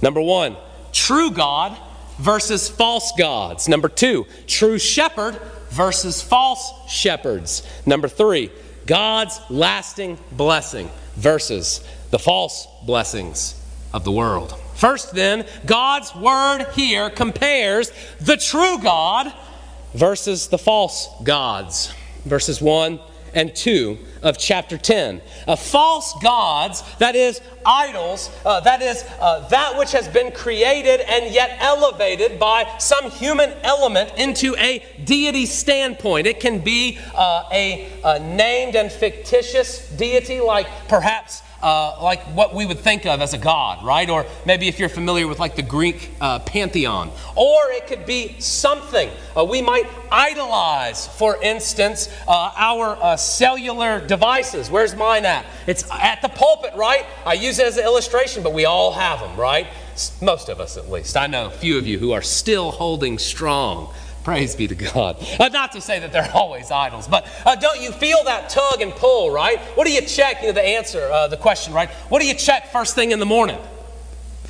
Number 0.00 0.20
one, 0.20 0.56
true 0.92 1.32
God 1.32 1.76
versus 2.18 2.68
false 2.68 3.12
gods. 3.18 3.68
Number 3.68 3.88
two, 3.88 4.26
true 4.46 4.78
shepherd 4.78 5.40
versus 5.70 6.22
false 6.22 6.72
shepherds. 6.88 7.66
Number 7.86 8.08
three, 8.08 8.50
God's 8.86 9.40
lasting 9.50 10.18
blessing 10.32 10.90
versus 11.16 11.84
the 12.10 12.18
false 12.18 12.66
blessings 12.86 13.60
of 13.92 14.04
the 14.04 14.12
world. 14.12 14.54
First, 14.80 15.12
then, 15.12 15.44
God's 15.66 16.14
word 16.14 16.64
here 16.74 17.10
compares 17.10 17.92
the 18.18 18.38
true 18.38 18.78
God 18.78 19.30
versus 19.92 20.48
the 20.48 20.56
false 20.56 21.06
gods. 21.22 21.92
Verses 22.24 22.62
1 22.62 22.98
and 23.34 23.54
2 23.54 23.98
of 24.22 24.38
chapter 24.38 24.78
10. 24.78 25.20
Uh, 25.46 25.54
false 25.54 26.14
gods, 26.22 26.82
that 26.96 27.14
is, 27.14 27.42
idols, 27.66 28.30
uh, 28.46 28.60
that 28.60 28.80
is, 28.80 29.04
uh, 29.20 29.46
that 29.48 29.76
which 29.76 29.92
has 29.92 30.08
been 30.08 30.32
created 30.32 31.00
and 31.00 31.30
yet 31.30 31.58
elevated 31.60 32.38
by 32.40 32.66
some 32.78 33.10
human 33.10 33.52
element 33.62 34.10
into 34.16 34.56
a 34.56 34.82
deity 35.04 35.44
standpoint. 35.44 36.26
It 36.26 36.40
can 36.40 36.58
be 36.58 36.98
uh, 37.14 37.44
a, 37.52 37.86
a 38.02 38.18
named 38.18 38.76
and 38.76 38.90
fictitious 38.90 39.90
deity, 39.90 40.40
like 40.40 40.66
perhaps 40.88 41.42
uh, 41.62 41.96
like 42.02 42.22
what 42.34 42.54
we 42.54 42.66
would 42.66 42.78
think 42.78 43.06
of 43.06 43.20
as 43.20 43.34
a 43.34 43.38
god, 43.38 43.84
right? 43.84 44.08
Or 44.08 44.26
maybe 44.46 44.68
if 44.68 44.78
you're 44.78 44.88
familiar 44.88 45.26
with 45.26 45.38
like 45.38 45.56
the 45.56 45.62
Greek 45.62 46.10
uh, 46.20 46.38
pantheon. 46.40 47.10
Or 47.36 47.70
it 47.70 47.86
could 47.86 48.06
be 48.06 48.36
something 48.40 49.10
uh, 49.36 49.44
we 49.44 49.62
might 49.62 49.86
idolize, 50.10 51.06
for 51.06 51.42
instance, 51.42 52.08
uh, 52.26 52.52
our 52.56 52.96
uh, 53.00 53.16
cellular 53.16 54.04
devices. 54.06 54.70
Where's 54.70 54.94
mine 54.94 55.24
at? 55.24 55.46
It's 55.66 55.88
at 55.90 56.22
the 56.22 56.28
pulpit, 56.28 56.74
right? 56.74 57.06
I 57.24 57.34
use 57.34 57.58
it 57.58 57.66
as 57.66 57.76
an 57.76 57.84
illustration, 57.84 58.42
but 58.42 58.52
we 58.52 58.64
all 58.64 58.92
have 58.92 59.20
them, 59.20 59.36
right? 59.38 59.66
Most 60.22 60.48
of 60.48 60.60
us, 60.60 60.76
at 60.76 60.90
least. 60.90 61.16
I 61.16 61.26
know 61.26 61.46
a 61.46 61.50
few 61.50 61.76
of 61.76 61.86
you 61.86 61.98
who 61.98 62.12
are 62.12 62.22
still 62.22 62.70
holding 62.70 63.18
strong 63.18 63.92
Praise 64.24 64.54
be 64.54 64.68
to 64.68 64.74
God. 64.74 65.16
Uh, 65.38 65.48
not 65.48 65.72
to 65.72 65.80
say 65.80 65.98
that 65.98 66.12
they're 66.12 66.30
always 66.34 66.70
idols, 66.70 67.08
but 67.08 67.26
uh, 67.46 67.56
don't 67.56 67.80
you 67.80 67.90
feel 67.90 68.22
that 68.24 68.50
tug 68.50 68.82
and 68.82 68.92
pull, 68.92 69.30
right? 69.30 69.58
What 69.76 69.86
do 69.86 69.92
you 69.92 70.02
check? 70.02 70.42
You 70.42 70.48
know, 70.48 70.52
the 70.52 70.62
answer, 70.62 71.08
uh, 71.10 71.28
the 71.28 71.36
question, 71.36 71.72
right? 71.72 71.88
What 72.08 72.20
do 72.20 72.28
you 72.28 72.34
check 72.34 72.70
first 72.70 72.94
thing 72.94 73.12
in 73.12 73.18
the 73.18 73.26
morning? 73.26 73.58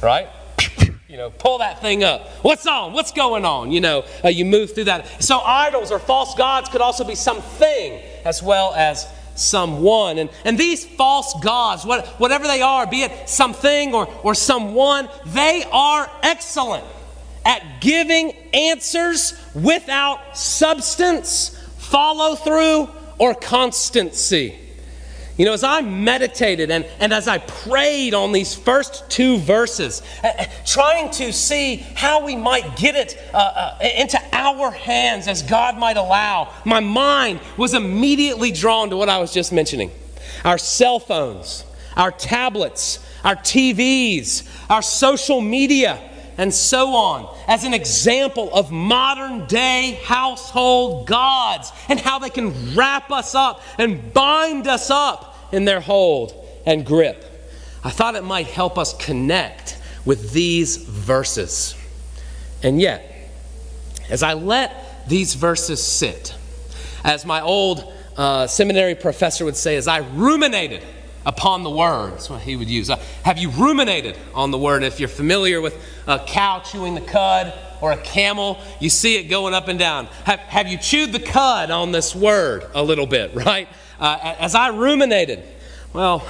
Right? 0.02 0.28
You 1.10 1.16
know, 1.16 1.30
pull 1.30 1.58
that 1.58 1.80
thing 1.80 2.04
up. 2.04 2.28
What's 2.42 2.68
on? 2.68 2.92
What's 2.92 3.10
going 3.10 3.44
on? 3.44 3.72
You 3.72 3.80
know, 3.80 4.04
uh, 4.24 4.28
you 4.28 4.44
move 4.44 4.76
through 4.76 4.84
that. 4.84 5.20
So, 5.20 5.40
idols 5.40 5.90
or 5.90 5.98
false 5.98 6.36
gods 6.36 6.68
could 6.68 6.80
also 6.80 7.02
be 7.02 7.16
something 7.16 8.00
as 8.24 8.44
well 8.44 8.72
as 8.74 9.08
someone. 9.34 10.18
And, 10.18 10.30
and 10.44 10.56
these 10.56 10.86
false 10.86 11.34
gods, 11.42 11.84
what, 11.84 12.06
whatever 12.20 12.46
they 12.46 12.62
are, 12.62 12.86
be 12.86 13.02
it 13.02 13.28
something 13.28 13.92
or, 13.92 14.06
or 14.22 14.36
someone, 14.36 15.08
they 15.26 15.64
are 15.72 16.08
excellent 16.22 16.84
at 17.44 17.80
giving 17.80 18.32
answers 18.52 19.34
without 19.54 20.36
substance, 20.36 21.56
follow 21.78 22.34
through, 22.34 22.88
or 23.18 23.34
constancy. 23.34 24.58
You 25.36 25.46
know, 25.46 25.54
as 25.54 25.64
I 25.64 25.80
meditated 25.80 26.70
and, 26.70 26.84
and 26.98 27.14
as 27.14 27.26
I 27.26 27.38
prayed 27.38 28.12
on 28.12 28.32
these 28.32 28.54
first 28.54 29.08
two 29.08 29.38
verses, 29.38 30.02
uh, 30.22 30.44
trying 30.66 31.10
to 31.12 31.32
see 31.32 31.76
how 31.76 32.26
we 32.26 32.36
might 32.36 32.76
get 32.76 32.94
it 32.94 33.16
uh, 33.32 33.38
uh, 33.38 33.78
into 33.96 34.20
our 34.32 34.70
hands 34.70 35.28
as 35.28 35.42
God 35.42 35.78
might 35.78 35.96
allow, 35.96 36.52
my 36.66 36.80
mind 36.80 37.40
was 37.56 37.72
immediately 37.72 38.52
drawn 38.52 38.90
to 38.90 38.98
what 38.98 39.08
I 39.08 39.18
was 39.18 39.32
just 39.32 39.50
mentioning 39.50 39.90
our 40.44 40.58
cell 40.58 40.98
phones, 40.98 41.64
our 41.96 42.10
tablets, 42.10 42.98
our 43.24 43.36
TVs, 43.36 44.46
our 44.70 44.82
social 44.82 45.40
media 45.40 46.09
and 46.38 46.52
so 46.52 46.94
on 46.94 47.34
as 47.46 47.64
an 47.64 47.74
example 47.74 48.52
of 48.54 48.70
modern 48.70 49.46
day 49.46 50.00
household 50.04 51.06
gods 51.06 51.72
and 51.88 51.98
how 51.98 52.18
they 52.18 52.30
can 52.30 52.74
wrap 52.74 53.10
us 53.10 53.34
up 53.34 53.62
and 53.78 54.12
bind 54.12 54.66
us 54.66 54.90
up 54.90 55.36
in 55.52 55.64
their 55.64 55.80
hold 55.80 56.34
and 56.66 56.84
grip. 56.84 57.24
I 57.82 57.90
thought 57.90 58.14
it 58.14 58.24
might 58.24 58.46
help 58.46 58.78
us 58.78 58.94
connect 58.96 59.78
with 60.04 60.32
these 60.32 60.76
verses. 60.76 61.74
And 62.62 62.80
yet, 62.80 63.30
as 64.08 64.22
I 64.22 64.34
let 64.34 65.08
these 65.08 65.34
verses 65.34 65.82
sit, 65.82 66.34
as 67.04 67.24
my 67.24 67.40
old 67.40 67.90
uh, 68.16 68.46
seminary 68.46 68.94
professor 68.94 69.44
would 69.44 69.56
say, 69.56 69.76
as 69.76 69.88
I 69.88 69.98
ruminated 69.98 70.84
upon 71.26 71.62
the 71.62 71.70
word. 71.70 72.12
That's 72.12 72.30
what 72.30 72.42
he 72.42 72.56
would 72.56 72.68
use. 72.70 72.90
Uh, 72.90 72.96
have 73.24 73.38
you 73.38 73.50
ruminated 73.50 74.16
on 74.34 74.50
the 74.50 74.58
word? 74.58 74.82
If 74.82 75.00
you're 75.00 75.08
familiar 75.08 75.60
with 75.60 75.76
a 76.06 76.18
cow 76.18 76.60
chewing 76.60 76.94
the 76.94 77.00
cud 77.00 77.52
or 77.80 77.92
a 77.92 77.96
camel, 77.96 78.58
you 78.80 78.90
see 78.90 79.16
it 79.16 79.24
going 79.24 79.54
up 79.54 79.68
and 79.68 79.78
down. 79.78 80.06
Have, 80.24 80.40
have 80.40 80.68
you 80.68 80.78
chewed 80.78 81.12
the 81.12 81.20
cud 81.20 81.70
on 81.70 81.92
this 81.92 82.14
word 82.14 82.64
a 82.74 82.82
little 82.82 83.06
bit, 83.06 83.34
right? 83.34 83.68
Uh, 83.98 84.34
as 84.38 84.54
I 84.54 84.68
ruminated, 84.68 85.42
well, 85.92 86.26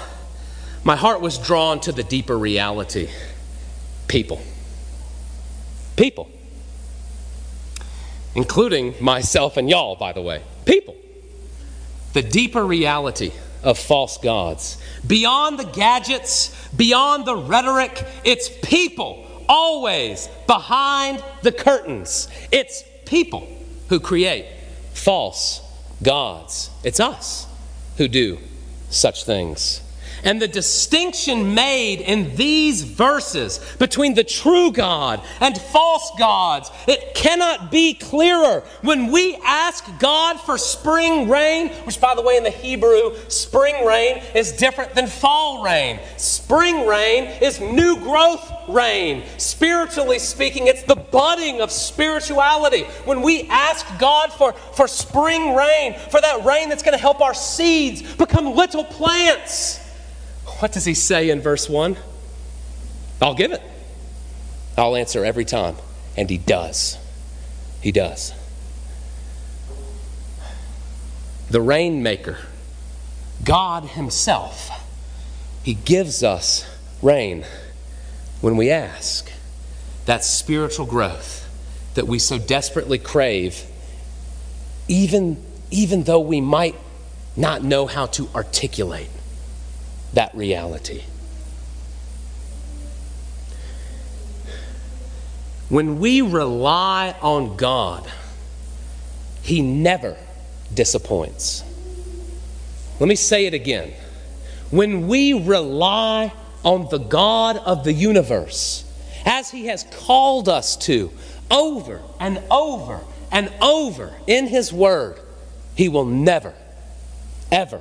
my 0.82 0.96
heart 0.96 1.20
was 1.20 1.38
drawn 1.38 1.80
to 1.80 1.92
the 1.92 2.02
deeper 2.02 2.36
reality 2.36 3.08
people. 4.08 4.40
People. 5.96 6.28
Including 8.34 8.94
myself 9.00 9.56
and 9.56 9.70
y'all, 9.70 9.94
by 9.94 10.12
the 10.12 10.22
way. 10.22 10.42
People. 10.64 10.96
The 12.12 12.22
deeper 12.22 12.64
reality 12.64 13.32
of 13.62 13.78
false 13.78 14.18
gods. 14.18 14.78
Beyond 15.06 15.58
the 15.58 15.64
gadgets, 15.64 16.68
beyond 16.76 17.26
the 17.26 17.36
rhetoric, 17.36 18.04
it's 18.24 18.48
people 18.62 19.26
always 19.48 20.28
behind 20.46 21.22
the 21.42 21.52
curtains. 21.52 22.28
It's 22.52 22.84
people 23.04 23.46
who 23.88 24.00
create 24.00 24.46
false 24.92 25.60
gods. 26.02 26.70
It's 26.84 27.00
us 27.00 27.46
who 27.96 28.08
do 28.08 28.38
such 28.88 29.24
things. 29.24 29.82
And 30.24 30.40
the 30.40 30.48
distinction 30.48 31.54
made 31.54 32.00
in 32.00 32.36
these 32.36 32.82
verses 32.82 33.58
between 33.78 34.14
the 34.14 34.24
true 34.24 34.70
God 34.72 35.22
and 35.40 35.56
false 35.56 36.10
gods, 36.18 36.70
it 36.86 37.14
cannot 37.14 37.70
be 37.70 37.94
clearer. 37.94 38.62
When 38.82 39.10
we 39.10 39.36
ask 39.44 39.84
God 39.98 40.38
for 40.40 40.58
spring 40.58 41.28
rain, 41.28 41.70
which 41.84 42.00
by 42.00 42.14
the 42.14 42.22
way 42.22 42.36
in 42.36 42.44
the 42.44 42.50
Hebrew, 42.50 43.14
spring 43.28 43.86
rain 43.86 44.22
is 44.34 44.52
different 44.52 44.94
than 44.94 45.06
fall 45.06 45.64
rain. 45.64 46.00
Spring 46.16 46.86
rain 46.86 47.24
is 47.42 47.60
new 47.60 47.96
growth 48.00 48.52
rain. 48.68 49.24
Spiritually 49.38 50.18
speaking, 50.18 50.66
it's 50.66 50.82
the 50.82 50.96
budding 50.96 51.60
of 51.60 51.70
spirituality. 51.70 52.82
When 53.04 53.22
we 53.22 53.48
ask 53.48 53.86
God 53.98 54.32
for, 54.32 54.52
for 54.52 54.86
spring 54.86 55.54
rain, 55.54 55.94
for 56.10 56.20
that 56.20 56.44
rain 56.44 56.68
that's 56.68 56.82
going 56.82 56.96
to 56.96 57.00
help 57.00 57.20
our 57.20 57.34
seeds 57.34 58.02
become 58.16 58.54
little 58.54 58.84
plants 58.84 59.80
what 60.60 60.72
does 60.72 60.84
he 60.84 60.94
say 60.94 61.30
in 61.30 61.40
verse 61.40 61.68
1? 61.68 61.96
I'll 63.22 63.34
give 63.34 63.52
it. 63.52 63.62
I'll 64.76 64.94
answer 64.94 65.24
every 65.24 65.46
time. 65.46 65.76
And 66.16 66.28
he 66.28 66.36
does. 66.36 66.98
He 67.80 67.92
does. 67.92 68.34
The 71.50 71.60
rainmaker, 71.60 72.38
God 73.42 73.84
Himself, 73.84 74.70
He 75.64 75.74
gives 75.74 76.22
us 76.22 76.64
rain 77.02 77.44
when 78.40 78.56
we 78.56 78.70
ask. 78.70 79.32
That 80.06 80.24
spiritual 80.24 80.86
growth 80.86 81.48
that 81.94 82.06
we 82.06 82.18
so 82.18 82.38
desperately 82.38 82.98
crave, 82.98 83.64
even, 84.88 85.42
even 85.70 86.04
though 86.04 86.20
we 86.20 86.40
might 86.40 86.76
not 87.36 87.62
know 87.62 87.86
how 87.86 88.06
to 88.06 88.28
articulate 88.34 89.10
that 90.14 90.34
reality. 90.34 91.04
When 95.68 96.00
we 96.00 96.20
rely 96.20 97.14
on 97.22 97.56
God, 97.56 98.10
He 99.42 99.62
never 99.62 100.16
disappoints. 100.74 101.62
Let 102.98 103.08
me 103.08 103.14
say 103.14 103.46
it 103.46 103.54
again. 103.54 103.92
When 104.70 105.06
we 105.06 105.32
rely 105.32 106.32
on 106.64 106.88
the 106.90 106.98
God 106.98 107.56
of 107.56 107.84
the 107.84 107.92
universe, 107.92 108.84
as 109.24 109.50
He 109.50 109.66
has 109.66 109.84
called 109.84 110.48
us 110.48 110.76
to 110.78 111.10
over 111.50 112.02
and 112.18 112.42
over 112.50 113.00
and 113.30 113.52
over 113.62 114.12
in 114.26 114.48
His 114.48 114.72
Word, 114.72 115.20
He 115.76 115.88
will 115.88 116.04
never, 116.04 116.52
ever 117.52 117.80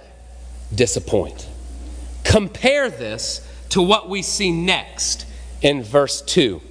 disappoint. 0.74 1.49
Compare 2.30 2.92
this 2.92 3.42
to 3.70 3.82
what 3.82 4.08
we 4.08 4.22
see 4.22 4.52
next 4.52 5.26
in 5.64 5.82
verse 5.82 6.22
2. 6.22 6.62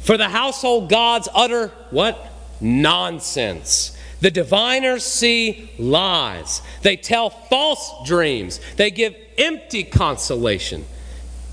For 0.00 0.16
the 0.16 0.28
household 0.28 0.90
gods 0.90 1.28
utter 1.32 1.68
what? 1.90 2.18
Nonsense. 2.60 3.96
The 4.20 4.32
diviners 4.32 5.04
see 5.04 5.70
lies. 5.78 6.60
They 6.82 6.96
tell 6.96 7.30
false 7.30 7.88
dreams. 8.04 8.58
They 8.74 8.90
give 8.90 9.14
empty 9.38 9.84
consolation. 9.84 10.86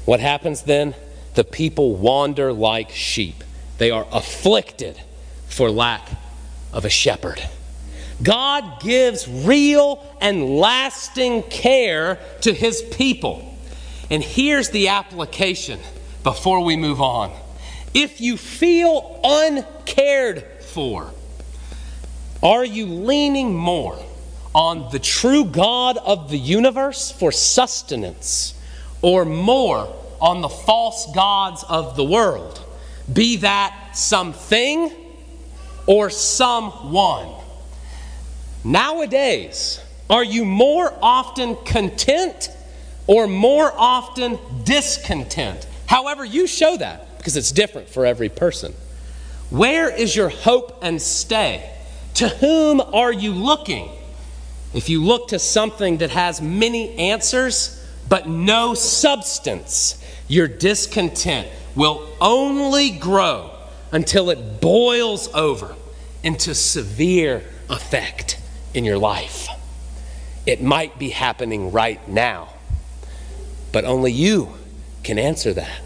What 0.05 0.19
happens 0.19 0.63
then? 0.63 0.95
The 1.35 1.43
people 1.43 1.95
wander 1.97 2.51
like 2.51 2.89
sheep. 2.89 3.43
They 3.77 3.91
are 3.91 4.07
afflicted 4.11 4.99
for 5.45 5.69
lack 5.69 6.09
of 6.73 6.85
a 6.85 6.89
shepherd. 6.89 7.47
God 8.23 8.81
gives 8.81 9.27
real 9.27 10.15
and 10.21 10.57
lasting 10.57 11.43
care 11.43 12.19
to 12.41 12.53
his 12.53 12.81
people. 12.81 13.47
And 14.09 14.21
here's 14.21 14.69
the 14.69 14.89
application 14.89 15.79
before 16.23 16.63
we 16.63 16.75
move 16.75 17.01
on. 17.01 17.31
If 17.93 18.21
you 18.21 18.37
feel 18.37 19.19
uncared 19.23 20.43
for, 20.61 21.11
are 22.43 22.65
you 22.65 22.85
leaning 22.85 23.55
more 23.55 23.97
on 24.53 24.91
the 24.91 24.99
true 24.99 25.45
God 25.45 25.97
of 25.97 26.29
the 26.29 26.37
universe 26.37 27.11
for 27.11 27.31
sustenance 27.31 28.53
or 29.01 29.25
more 29.25 29.93
on 30.19 30.41
the 30.41 30.49
false 30.49 31.11
gods 31.13 31.63
of 31.67 31.95
the 31.95 32.03
world? 32.03 32.63
Be 33.11 33.37
that 33.37 33.91
something 33.93 34.91
or 35.85 36.09
someone. 36.09 37.40
Nowadays, 38.63 39.81
are 40.09 40.23
you 40.23 40.45
more 40.45 40.93
often 41.01 41.55
content 41.65 42.49
or 43.07 43.27
more 43.27 43.73
often 43.75 44.39
discontent. 44.63 45.67
However, 45.85 46.23
you 46.23 46.47
show 46.47 46.77
that 46.77 47.17
because 47.17 47.35
it's 47.35 47.51
different 47.51 47.89
for 47.89 48.05
every 48.05 48.29
person. 48.29 48.73
Where 49.49 49.93
is 49.93 50.15
your 50.15 50.29
hope 50.29 50.79
and 50.81 51.01
stay? 51.01 51.69
To 52.15 52.29
whom 52.29 52.79
are 52.79 53.11
you 53.11 53.33
looking? 53.33 53.89
If 54.73 54.87
you 54.87 55.03
look 55.03 55.29
to 55.29 55.39
something 55.39 55.97
that 55.97 56.11
has 56.11 56.41
many 56.41 56.95
answers 56.97 57.85
but 58.07 58.27
no 58.27 58.73
substance, 58.73 60.01
your 60.27 60.47
discontent 60.47 61.49
will 61.75 62.07
only 62.21 62.91
grow 62.91 63.51
until 63.91 64.29
it 64.29 64.61
boils 64.61 65.27
over 65.33 65.75
into 66.23 66.55
severe 66.55 67.43
effect 67.69 68.40
in 68.73 68.85
your 68.85 68.97
life. 68.97 69.47
It 70.45 70.61
might 70.61 70.97
be 70.97 71.09
happening 71.09 71.71
right 71.71 72.05
now, 72.07 72.53
but 73.71 73.85
only 73.85 74.11
you 74.11 74.53
can 75.03 75.19
answer 75.19 75.53
that. 75.53 75.81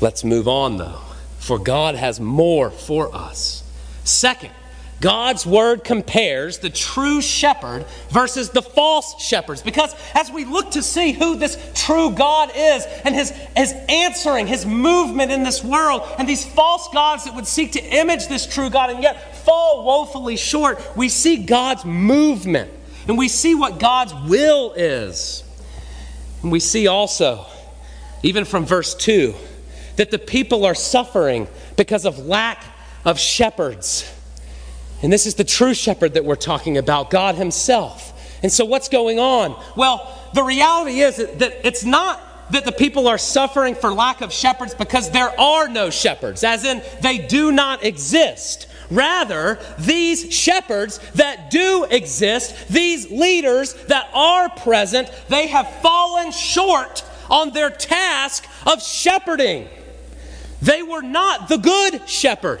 Let's 0.00 0.24
move 0.24 0.48
on, 0.48 0.78
though, 0.78 1.00
for 1.38 1.58
God 1.58 1.94
has 1.94 2.18
more 2.18 2.70
for 2.70 3.14
us. 3.14 3.62
Second, 4.02 4.52
God's 5.00 5.46
word 5.46 5.82
compares 5.82 6.58
the 6.58 6.68
true 6.68 7.22
shepherd 7.22 7.86
versus 8.10 8.50
the 8.50 8.60
false 8.60 9.22
shepherds. 9.22 9.62
Because 9.62 9.94
as 10.14 10.30
we 10.30 10.44
look 10.44 10.72
to 10.72 10.82
see 10.82 11.12
who 11.12 11.36
this 11.36 11.56
true 11.74 12.10
God 12.10 12.50
is 12.54 12.84
and 13.04 13.14
his, 13.14 13.30
his 13.56 13.72
answering, 13.88 14.46
his 14.46 14.66
movement 14.66 15.32
in 15.32 15.42
this 15.42 15.64
world, 15.64 16.02
and 16.18 16.28
these 16.28 16.44
false 16.44 16.88
gods 16.92 17.24
that 17.24 17.34
would 17.34 17.46
seek 17.46 17.72
to 17.72 17.82
image 17.82 18.28
this 18.28 18.46
true 18.46 18.68
God 18.68 18.90
and 18.90 19.02
yet 19.02 19.36
fall 19.38 19.84
woefully 19.86 20.36
short, 20.36 20.78
we 20.94 21.08
see 21.08 21.44
God's 21.44 21.86
movement 21.86 22.70
and 23.08 23.16
we 23.16 23.28
see 23.28 23.54
what 23.54 23.78
God's 23.78 24.12
will 24.28 24.74
is. 24.74 25.44
And 26.42 26.52
we 26.52 26.60
see 26.60 26.88
also, 26.88 27.46
even 28.22 28.44
from 28.44 28.66
verse 28.66 28.94
2, 28.94 29.34
that 29.96 30.10
the 30.10 30.18
people 30.18 30.66
are 30.66 30.74
suffering 30.74 31.48
because 31.76 32.04
of 32.04 32.18
lack 32.18 32.62
of 33.06 33.18
shepherds. 33.18 34.10
And 35.02 35.12
this 35.12 35.26
is 35.26 35.34
the 35.34 35.44
true 35.44 35.74
shepherd 35.74 36.14
that 36.14 36.24
we're 36.24 36.36
talking 36.36 36.76
about, 36.76 37.10
God 37.10 37.34
Himself. 37.36 38.38
And 38.42 38.52
so, 38.52 38.64
what's 38.64 38.88
going 38.88 39.18
on? 39.18 39.60
Well, 39.76 40.16
the 40.34 40.42
reality 40.42 41.00
is 41.00 41.16
that 41.16 41.66
it's 41.66 41.84
not 41.84 42.20
that 42.52 42.64
the 42.64 42.72
people 42.72 43.06
are 43.06 43.18
suffering 43.18 43.74
for 43.74 43.92
lack 43.92 44.20
of 44.20 44.32
shepherds 44.32 44.74
because 44.74 45.10
there 45.10 45.38
are 45.40 45.68
no 45.68 45.90
shepherds, 45.90 46.42
as 46.44 46.64
in 46.64 46.82
they 47.00 47.18
do 47.18 47.52
not 47.52 47.84
exist. 47.84 48.66
Rather, 48.90 49.58
these 49.78 50.34
shepherds 50.34 50.98
that 51.14 51.50
do 51.50 51.86
exist, 51.90 52.68
these 52.68 53.10
leaders 53.10 53.74
that 53.86 54.10
are 54.12 54.48
present, 54.48 55.10
they 55.28 55.46
have 55.46 55.70
fallen 55.80 56.32
short 56.32 57.04
on 57.30 57.50
their 57.50 57.70
task 57.70 58.46
of 58.66 58.82
shepherding. 58.82 59.68
They 60.60 60.82
were 60.82 61.02
not 61.02 61.48
the 61.48 61.58
good 61.58 62.08
shepherd. 62.08 62.60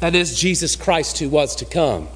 That 0.00 0.14
is 0.14 0.38
Jesus 0.38 0.76
Christ 0.76 1.18
who 1.18 1.28
was 1.28 1.56
to 1.56 1.64
come. 1.64 2.08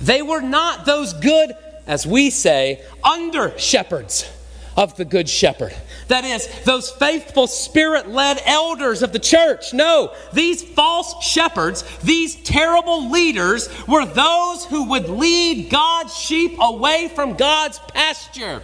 They 0.00 0.22
were 0.22 0.40
not 0.40 0.84
those 0.84 1.12
good, 1.12 1.52
as 1.86 2.06
we 2.06 2.30
say, 2.30 2.82
under 3.04 3.56
shepherds 3.58 4.28
of 4.76 4.96
the 4.96 5.04
Good 5.04 5.28
Shepherd. 5.28 5.74
That 6.08 6.24
is, 6.24 6.48
those 6.64 6.90
faithful 6.90 7.46
spirit 7.46 8.08
led 8.08 8.40
elders 8.44 9.02
of 9.02 9.12
the 9.12 9.18
church. 9.18 9.72
No, 9.72 10.12
these 10.32 10.62
false 10.62 11.24
shepherds, 11.24 11.84
these 11.98 12.34
terrible 12.42 13.10
leaders, 13.10 13.68
were 13.86 14.04
those 14.04 14.64
who 14.64 14.88
would 14.90 15.08
lead 15.08 15.70
God's 15.70 16.16
sheep 16.16 16.56
away 16.60 17.10
from 17.14 17.34
God's 17.34 17.78
pasture. 17.78 18.62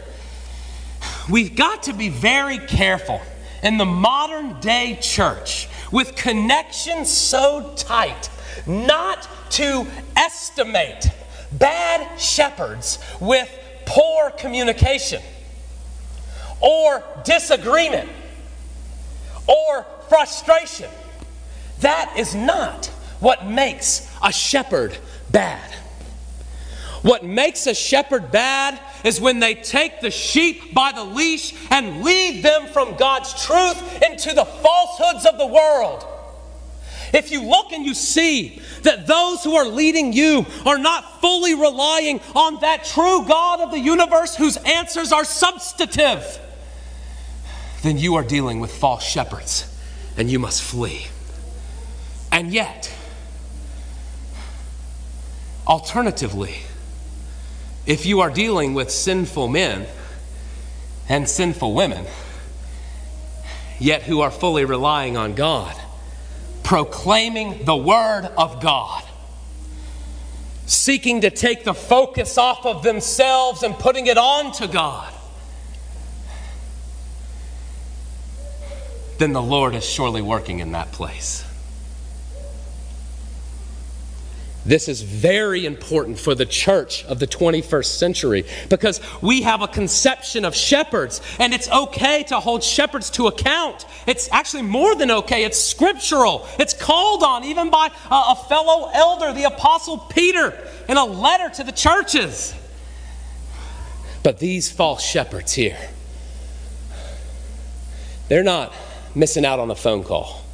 We've 1.30 1.54
got 1.54 1.84
to 1.84 1.92
be 1.92 2.08
very 2.08 2.58
careful 2.58 3.20
in 3.62 3.76
the 3.76 3.84
modern 3.84 4.60
day 4.60 4.98
church 5.00 5.68
with 5.92 6.16
connections 6.16 7.10
so 7.10 7.72
tight 7.76 8.30
not 8.66 9.28
to 9.50 9.86
estimate 10.16 11.10
bad 11.52 12.18
shepherds 12.18 12.98
with 13.20 13.48
poor 13.86 14.30
communication 14.30 15.22
or 16.60 17.02
disagreement 17.24 18.08
or 19.46 19.86
frustration. 20.08 20.90
That 21.80 22.14
is 22.18 22.34
not 22.34 22.86
what 23.20 23.46
makes 23.46 24.10
a 24.22 24.32
shepherd 24.32 24.96
bad. 25.30 25.72
What 27.02 27.24
makes 27.24 27.66
a 27.66 27.74
shepherd 27.74 28.30
bad 28.30 28.80
is 29.04 29.20
when 29.20 29.40
they 29.40 29.54
take 29.54 30.00
the 30.00 30.10
sheep 30.10 30.74
by 30.74 30.92
the 30.92 31.04
leash 31.04 31.54
and 31.70 32.02
lead 32.02 32.42
them 32.42 32.66
from 32.66 32.96
God's 32.96 33.44
truth 33.44 34.02
into 34.02 34.34
the 34.34 34.44
falsehoods 34.44 35.26
of 35.26 35.38
the 35.38 35.46
world. 35.46 36.04
If 37.12 37.30
you 37.30 37.42
look 37.42 37.72
and 37.72 37.86
you 37.86 37.94
see 37.94 38.60
that 38.82 39.06
those 39.06 39.42
who 39.42 39.54
are 39.54 39.66
leading 39.66 40.12
you 40.12 40.44
are 40.66 40.78
not 40.78 41.20
fully 41.20 41.54
relying 41.54 42.20
on 42.34 42.60
that 42.60 42.84
true 42.84 43.24
God 43.26 43.60
of 43.60 43.70
the 43.70 43.78
universe 43.78 44.36
whose 44.36 44.56
answers 44.58 45.12
are 45.12 45.24
substantive, 45.24 46.38
then 47.82 47.96
you 47.96 48.16
are 48.16 48.24
dealing 48.24 48.60
with 48.60 48.72
false 48.72 49.04
shepherds 49.04 49.74
and 50.16 50.30
you 50.30 50.38
must 50.38 50.62
flee. 50.62 51.06
And 52.30 52.52
yet, 52.52 52.92
alternatively, 55.66 56.56
if 57.88 58.04
you 58.04 58.20
are 58.20 58.30
dealing 58.30 58.74
with 58.74 58.90
sinful 58.90 59.48
men 59.48 59.86
and 61.08 61.26
sinful 61.26 61.72
women, 61.72 62.04
yet 63.80 64.02
who 64.02 64.20
are 64.20 64.30
fully 64.30 64.66
relying 64.66 65.16
on 65.16 65.34
God, 65.34 65.74
proclaiming 66.62 67.64
the 67.64 67.74
Word 67.74 68.30
of 68.36 68.60
God, 68.60 69.02
seeking 70.66 71.22
to 71.22 71.30
take 71.30 71.64
the 71.64 71.72
focus 71.72 72.36
off 72.36 72.66
of 72.66 72.82
themselves 72.82 73.62
and 73.62 73.74
putting 73.74 74.06
it 74.06 74.18
on 74.18 74.52
to 74.52 74.68
God, 74.68 75.10
then 79.16 79.32
the 79.32 79.42
Lord 79.42 79.74
is 79.74 79.84
surely 79.84 80.20
working 80.20 80.58
in 80.58 80.72
that 80.72 80.92
place. 80.92 81.42
This 84.68 84.86
is 84.86 85.00
very 85.00 85.64
important 85.64 86.18
for 86.18 86.34
the 86.34 86.44
church 86.44 87.02
of 87.06 87.18
the 87.18 87.26
21st 87.26 87.86
century 87.86 88.44
because 88.68 89.00
we 89.22 89.40
have 89.40 89.62
a 89.62 89.66
conception 89.66 90.44
of 90.44 90.54
shepherds, 90.54 91.22
and 91.38 91.54
it's 91.54 91.70
okay 91.70 92.22
to 92.24 92.38
hold 92.38 92.62
shepherds 92.62 93.08
to 93.12 93.28
account. 93.28 93.86
It's 94.06 94.28
actually 94.30 94.64
more 94.64 94.94
than 94.94 95.10
okay, 95.10 95.44
it's 95.44 95.58
scriptural. 95.58 96.46
It's 96.58 96.74
called 96.74 97.22
on 97.22 97.44
even 97.44 97.70
by 97.70 97.90
a, 98.10 98.36
fellow 98.36 98.90
elder, 98.92 99.32
the 99.32 99.44
Apostle 99.44 99.96
Peter, 99.96 100.52
in 100.86 100.98
a 100.98 101.04
letter 101.06 101.48
to 101.54 101.64
the 101.64 101.72
churches. 101.72 102.54
But 104.22 104.38
these 104.38 104.70
false 104.70 105.02
shepherds 105.02 105.54
here, 105.54 105.78
they're 108.28 108.44
not 108.44 108.74
missing 109.14 109.46
out 109.46 109.60
on 109.60 109.70
a 109.70 109.74
phone 109.74 110.04
call, 110.04 110.44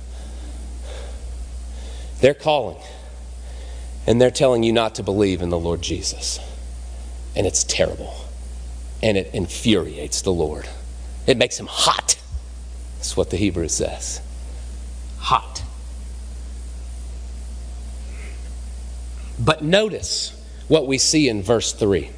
they're 2.20 2.33
calling 2.33 2.81
and 4.06 4.20
they're 4.20 4.30
telling 4.30 4.62
you 4.62 4.72
not 4.72 4.94
to 4.96 5.02
believe 5.02 5.40
in 5.42 5.48
the 5.48 5.58
Lord 5.58 5.82
Jesus. 5.82 6.38
And 7.34 7.46
it's 7.46 7.64
terrible. 7.64 8.14
And 9.02 9.16
it 9.16 9.30
infuriates 9.34 10.22
the 10.22 10.32
Lord. 10.32 10.68
It 11.26 11.36
makes 11.36 11.58
him 11.58 11.66
hot. 11.66 12.20
That's 12.96 13.16
what 13.16 13.30
the 13.30 13.36
Hebrew 13.36 13.68
says. 13.68 14.20
Hot. 15.18 15.62
But 19.38 19.62
notice 19.62 20.40
what 20.68 20.86
we 20.86 20.98
see 20.98 21.28
in 21.28 21.42
verse 21.42 21.72
3. 21.72 22.10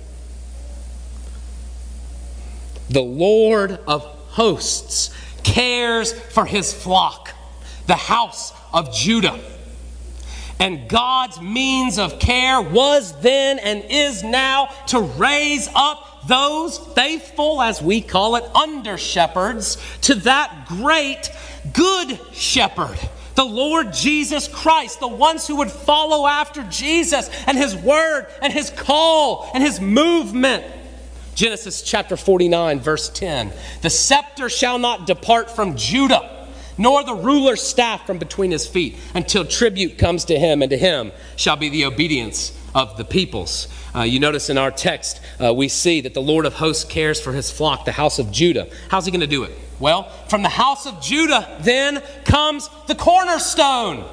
The 2.90 3.02
Lord 3.02 3.72
of 3.86 4.04
hosts 4.04 5.10
cares 5.42 6.12
for 6.12 6.44
his 6.44 6.72
flock, 6.72 7.32
the 7.86 7.94
house 7.94 8.52
of 8.72 8.92
Judah. 8.92 9.40
And 10.58 10.88
God's 10.88 11.40
means 11.40 11.98
of 11.98 12.18
care 12.18 12.60
was 12.60 13.18
then 13.20 13.58
and 13.58 13.84
is 13.90 14.22
now 14.22 14.66
to 14.88 15.00
raise 15.00 15.68
up 15.74 16.26
those 16.26 16.78
faithful, 16.78 17.62
as 17.62 17.82
we 17.82 18.00
call 18.00 18.36
it, 18.36 18.44
under 18.54 18.98
shepherds, 18.98 19.76
to 20.02 20.14
that 20.16 20.66
great 20.66 21.30
good 21.72 22.18
shepherd, 22.32 22.98
the 23.34 23.44
Lord 23.44 23.92
Jesus 23.92 24.48
Christ, 24.48 25.00
the 25.00 25.08
ones 25.08 25.46
who 25.46 25.56
would 25.56 25.70
follow 25.70 26.26
after 26.26 26.62
Jesus 26.64 27.30
and 27.46 27.56
his 27.56 27.76
word 27.76 28.26
and 28.40 28.52
his 28.52 28.70
call 28.70 29.50
and 29.54 29.62
his 29.62 29.80
movement. 29.80 30.64
Genesis 31.34 31.82
chapter 31.82 32.16
49, 32.16 32.80
verse 32.80 33.10
10 33.10 33.52
The 33.82 33.90
scepter 33.90 34.48
shall 34.48 34.78
not 34.78 35.06
depart 35.06 35.50
from 35.50 35.76
Judah 35.76 36.35
nor 36.78 37.04
the 37.04 37.14
ruler's 37.14 37.62
staff 37.62 38.06
from 38.06 38.18
between 38.18 38.50
his 38.50 38.66
feet, 38.66 38.96
until 39.14 39.44
tribute 39.44 39.98
comes 39.98 40.24
to 40.26 40.38
him, 40.38 40.62
and 40.62 40.70
to 40.70 40.76
him 40.76 41.12
shall 41.36 41.56
be 41.56 41.68
the 41.68 41.84
obedience 41.84 42.56
of 42.74 42.96
the 42.96 43.04
peoples. 43.04 43.68
Uh, 43.94 44.02
you 44.02 44.20
notice 44.20 44.50
in 44.50 44.58
our 44.58 44.70
text, 44.70 45.20
uh, 45.42 45.54
we 45.54 45.68
see 45.68 46.02
that 46.02 46.12
the 46.12 46.20
Lord 46.20 46.44
of 46.44 46.54
hosts 46.54 46.84
cares 46.84 47.20
for 47.20 47.32
his 47.32 47.50
flock, 47.50 47.86
the 47.86 47.92
house 47.92 48.18
of 48.18 48.30
Judah. 48.30 48.68
How's 48.90 49.06
he 49.06 49.10
going 49.10 49.20
to 49.20 49.26
do 49.26 49.44
it? 49.44 49.52
Well, 49.78 50.10
from 50.28 50.42
the 50.42 50.50
house 50.50 50.86
of 50.86 51.00
Judah 51.00 51.56
then 51.60 52.02
comes 52.24 52.68
the 52.86 52.94
cornerstone. 52.94 54.04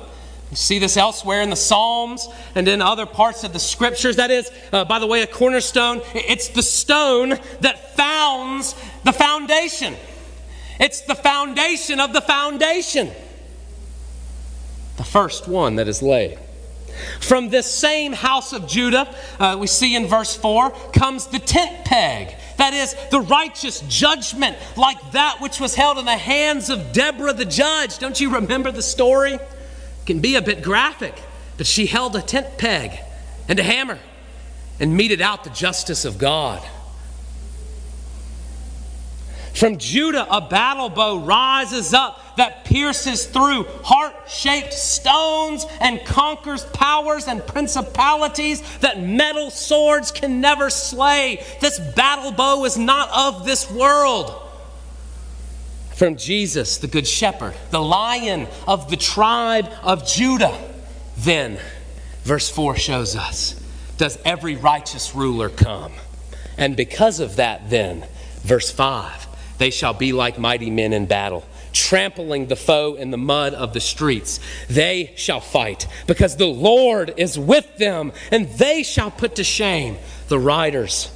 You 0.51 0.57
see 0.57 0.79
this 0.79 0.97
elsewhere 0.97 1.41
in 1.41 1.49
the 1.49 1.55
Psalms 1.55 2.27
and 2.53 2.67
in 2.67 2.81
other 2.81 3.05
parts 3.05 3.43
of 3.43 3.53
the 3.53 3.59
scriptures. 3.59 4.17
That 4.17 4.29
is, 4.29 4.51
uh, 4.71 4.85
by 4.85 4.99
the 4.99 5.07
way, 5.07 5.21
a 5.21 5.27
cornerstone. 5.27 6.01
It's 6.13 6.49
the 6.49 6.61
stone 6.61 7.29
that 7.61 7.95
founds 7.95 8.75
the 9.03 9.13
foundation. 9.13 9.95
It's 10.79 11.01
the 11.01 11.15
foundation 11.15 11.99
of 11.99 12.13
the 12.13 12.21
foundation. 12.21 13.11
The 14.97 15.03
first 15.03 15.47
one 15.47 15.75
that 15.75 15.87
is 15.87 16.01
laid. 16.01 16.39
From 17.19 17.49
this 17.49 17.69
same 17.71 18.13
house 18.13 18.53
of 18.53 18.67
Judah, 18.67 19.13
uh, 19.39 19.57
we 19.59 19.67
see 19.67 19.95
in 19.95 20.07
verse 20.07 20.35
4, 20.35 20.71
comes 20.93 21.27
the 21.27 21.39
tent 21.39 21.85
peg. 21.85 22.35
That 22.57 22.73
is, 22.73 22.95
the 23.09 23.21
righteous 23.21 23.81
judgment, 23.87 24.57
like 24.77 25.11
that 25.11 25.41
which 25.41 25.59
was 25.59 25.73
held 25.73 25.97
in 25.97 26.05
the 26.05 26.17
hands 26.17 26.69
of 26.69 26.93
Deborah 26.93 27.33
the 27.33 27.45
judge. 27.45 27.97
Don't 27.97 28.19
you 28.19 28.35
remember 28.35 28.71
the 28.71 28.83
story? 28.83 29.33
It 29.33 29.41
can 30.05 30.19
be 30.19 30.35
a 30.35 30.41
bit 30.41 30.61
graphic, 30.61 31.19
but 31.57 31.65
she 31.65 31.87
held 31.87 32.15
a 32.15 32.21
tent 32.21 32.57
peg 32.57 32.99
and 33.47 33.57
a 33.57 33.63
hammer 33.63 33.99
and 34.79 34.95
meted 34.95 35.21
out 35.21 35.43
the 35.43 35.49
justice 35.49 36.05
of 36.05 36.17
God. 36.17 36.61
From 39.53 39.77
Judah, 39.77 40.27
a 40.29 40.41
battle 40.41 40.89
bow 40.89 41.17
rises 41.19 41.93
up 41.93 42.35
that 42.37 42.65
pierces 42.65 43.27
through 43.27 43.65
heart 43.83 44.15
shaped 44.27 44.73
stones 44.73 45.65
and 45.79 46.03
conquers 46.05 46.65
powers 46.65 47.27
and 47.27 47.45
principalities 47.45 48.61
that 48.79 49.01
metal 49.01 49.51
swords 49.51 50.11
can 50.11 50.41
never 50.41 50.71
slay. 50.71 51.45
This 51.61 51.79
battle 51.79 52.31
bow 52.31 52.65
is 52.65 52.77
not 52.77 53.09
of 53.13 53.45
this 53.45 53.69
world. 53.69 54.33
From 55.93 56.17
Jesus, 56.17 56.79
the 56.79 56.87
Good 56.87 57.07
Shepherd, 57.07 57.53
the 57.69 57.81
lion 57.81 58.47
of 58.67 58.89
the 58.89 58.97
tribe 58.97 59.69
of 59.83 60.07
Judah, 60.07 60.57
then, 61.15 61.59
verse 62.23 62.49
4 62.49 62.75
shows 62.75 63.15
us, 63.15 63.61
does 63.97 64.17
every 64.25 64.55
righteous 64.55 65.13
ruler 65.13 65.49
come. 65.49 65.93
And 66.57 66.75
because 66.75 67.19
of 67.19 67.35
that, 67.35 67.69
then, 67.69 68.07
verse 68.41 68.71
5, 68.71 69.27
they 69.63 69.69
shall 69.69 69.93
be 69.93 70.11
like 70.11 70.37
mighty 70.37 70.69
men 70.69 70.91
in 70.91 71.05
battle, 71.05 71.41
trampling 71.71 72.47
the 72.47 72.55
foe 72.57 72.95
in 72.95 73.11
the 73.11 73.17
mud 73.17 73.53
of 73.53 73.71
the 73.71 73.79
streets. 73.79 74.41
They 74.69 75.13
shall 75.15 75.39
fight, 75.39 75.87
because 76.05 76.35
the 76.35 76.47
Lord 76.47 77.13
is 77.15 77.39
with 77.39 77.77
them, 77.77 78.11
and 78.29 78.49
they 78.49 78.83
shall 78.83 79.09
put 79.09 79.35
to 79.35 79.43
shame 79.45 79.95
the 80.27 80.37
riders 80.37 81.09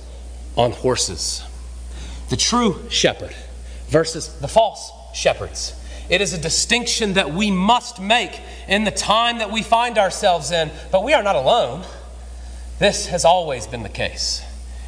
on 0.56 0.72
horses. 0.72 1.44
The 2.30 2.38
true 2.38 2.90
shepherd 2.90 3.36
versus 3.90 4.40
the 4.40 4.48
false 4.48 4.94
shepherds. 5.14 5.74
It 6.10 6.22
is 6.22 6.32
a 6.32 6.38
distinction 6.38 7.16
that 7.16 7.34
we 7.34 7.52
must 7.52 8.00
make 8.00 8.40
in 8.70 8.86
the 8.86 8.92
time 8.92 9.40
that 9.40 9.52
we 9.52 9.62
find 9.62 9.98
ourselves 9.98 10.52
in, 10.52 10.72
but 10.90 11.04
we 11.04 11.12
are 11.12 11.22
not 11.22 11.36
alone. 11.36 11.84
This 12.80 13.08
has 13.08 13.26
always 13.26 13.68
been 13.68 13.84
the 13.84 13.90
case. 13.90 14.42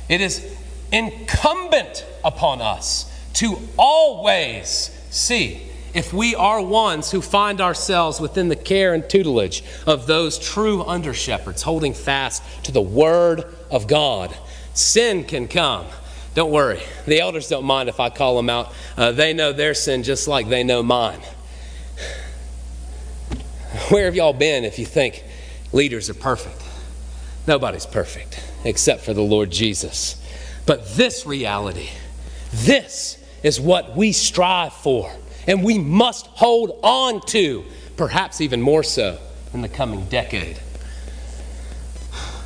It 0.07 0.21
is 0.21 0.49
incumbent 0.93 2.05
upon 2.23 2.61
us 2.61 3.07
to 3.35 3.57
always 3.77 4.91
see 5.09 5.69
if 5.93 6.13
we 6.13 6.35
are 6.35 6.61
ones 6.61 7.11
who 7.11 7.21
find 7.21 7.61
ourselves 7.61 8.19
within 8.19 8.49
the 8.49 8.55
care 8.55 8.93
and 8.93 9.09
tutelage 9.09 9.63
of 9.87 10.05
those 10.05 10.37
true 10.37 10.83
under 10.83 11.13
shepherds, 11.13 11.63
holding 11.63 11.93
fast 11.93 12.43
to 12.63 12.71
the 12.71 12.81
Word 12.81 13.43
of 13.71 13.87
God. 13.87 14.35
Sin 14.73 15.23
can 15.23 15.47
come. 15.47 15.87
Don't 16.35 16.51
worry. 16.51 16.79
The 17.05 17.19
elders 17.19 17.49
don't 17.49 17.65
mind 17.65 17.89
if 17.89 17.99
I 17.99 18.09
call 18.09 18.35
them 18.37 18.49
out. 18.49 18.71
Uh, 18.95 19.11
they 19.11 19.33
know 19.33 19.51
their 19.51 19.73
sin 19.73 20.03
just 20.03 20.27
like 20.27 20.47
they 20.47 20.63
know 20.63 20.83
mine. 20.83 21.21
Where 23.89 24.05
have 24.05 24.15
y'all 24.15 24.33
been 24.33 24.63
if 24.63 24.77
you 24.79 24.85
think 24.85 25.23
leaders 25.73 26.09
are 26.09 26.13
perfect? 26.13 26.63
Nobody's 27.47 27.85
perfect 27.85 28.41
except 28.63 29.01
for 29.01 29.13
the 29.13 29.21
Lord 29.21 29.51
Jesus. 29.51 30.23
But 30.65 30.87
this 30.89 31.25
reality, 31.25 31.89
this 32.53 33.18
is 33.43 33.59
what 33.59 33.95
we 33.95 34.11
strive 34.11 34.73
for 34.73 35.11
and 35.47 35.63
we 35.63 35.79
must 35.79 36.27
hold 36.27 36.79
on 36.83 37.21
to, 37.27 37.65
perhaps 37.97 38.41
even 38.41 38.61
more 38.61 38.83
so 38.83 39.17
in 39.53 39.61
the 39.61 39.69
coming 39.69 40.05
decade. 40.05 40.57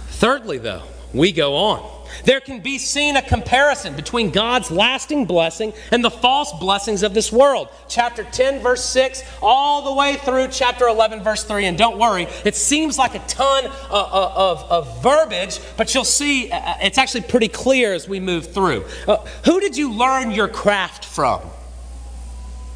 Thirdly, 0.10 0.58
though, 0.58 0.84
we 1.14 1.32
go 1.32 1.56
on. 1.56 2.03
There 2.26 2.40
can 2.40 2.60
be 2.60 2.78
seen 2.78 3.16
a 3.16 3.22
comparison 3.22 3.96
between 3.96 4.32
God's 4.32 4.72
lasting 4.72 5.26
blessing 5.26 5.74
and 5.92 6.04
the 6.04 6.12
false 6.12 6.52
blessings 6.60 7.04
of 7.04 7.14
this 7.14 7.32
world. 7.32 7.70
Chapter 7.88 8.24
10, 8.24 8.62
verse 8.62 8.84
6, 8.86 9.24
all 9.42 9.84
the 9.84 9.94
way 9.94 10.16
through 10.18 10.48
chapter 10.50 10.88
11, 10.88 11.24
verse 11.24 11.44
3. 11.44 11.66
And 11.66 11.78
don't 11.78 11.98
worry, 11.98 12.28
it 12.46 12.56
seems 12.56 12.98
like 12.98 13.16
a 13.16 13.20
ton 13.28 13.66
of, 13.66 13.72
uh, 13.90 13.96
uh, 13.96 14.34
of, 14.36 14.72
of 14.72 15.04
verbiage, 15.04 15.60
but 15.78 15.94
you'll 15.94 16.04
see 16.04 16.52
uh, 16.52 16.76
it's 16.82 16.98
actually 16.98 17.22
pretty 17.22 17.48
clear 17.48 17.94
as 17.94 18.08
we 18.08 18.20
move 18.20 18.54
through. 18.54 18.86
Uh, 19.08 19.18
who 19.46 19.60
did 19.60 19.78
you 19.78 19.94
learn 19.94 20.32
your 20.32 20.48
craft 20.48 21.06
from? 21.06 21.42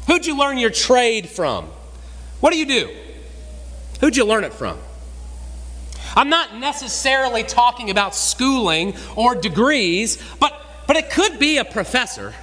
Who'd 0.06 0.26
you 0.26 0.38
learn 0.38 0.58
your 0.58 0.70
trade 0.70 1.28
from? 1.28 1.66
What 2.40 2.52
do 2.52 2.58
you 2.58 2.66
do? 2.66 2.94
Who'd 4.00 4.16
you 4.16 4.24
learn 4.24 4.44
it 4.44 4.54
from? 4.54 4.78
I'm 6.16 6.28
not 6.28 6.56
necessarily 6.56 7.42
talking 7.42 7.90
about 7.90 8.14
schooling 8.14 8.94
or 9.16 9.34
degrees, 9.34 10.22
but, 10.40 10.52
but 10.86 10.96
it 10.96 11.10
could 11.10 11.38
be 11.38 11.58
a 11.58 11.64
professor. 11.64 12.34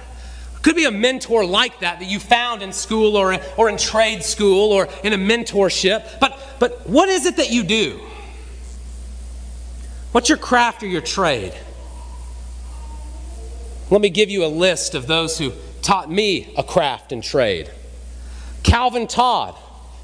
It 0.56 0.62
could 0.62 0.76
be 0.76 0.84
a 0.84 0.90
mentor 0.90 1.44
like 1.44 1.80
that 1.80 2.00
that 2.00 2.06
you 2.06 2.20
found 2.20 2.62
in 2.62 2.72
school 2.72 3.16
or, 3.16 3.38
or 3.56 3.68
in 3.68 3.76
trade 3.76 4.22
school 4.22 4.72
or 4.72 4.88
in 5.04 5.12
a 5.12 5.18
mentorship. 5.18 6.20
But, 6.20 6.38
but 6.58 6.88
what 6.88 7.08
is 7.08 7.26
it 7.26 7.36
that 7.36 7.50
you 7.50 7.62
do? 7.62 8.00
What's 10.12 10.28
your 10.28 10.38
craft 10.38 10.82
or 10.82 10.86
your 10.86 11.02
trade? 11.02 11.52
Let 13.90 14.00
me 14.00 14.08
give 14.08 14.30
you 14.30 14.44
a 14.44 14.48
list 14.48 14.94
of 14.94 15.06
those 15.06 15.38
who 15.38 15.52
taught 15.82 16.10
me 16.10 16.52
a 16.56 16.64
craft 16.64 17.12
and 17.12 17.22
trade. 17.22 17.70
Calvin 18.62 19.06
Todd, 19.06 19.54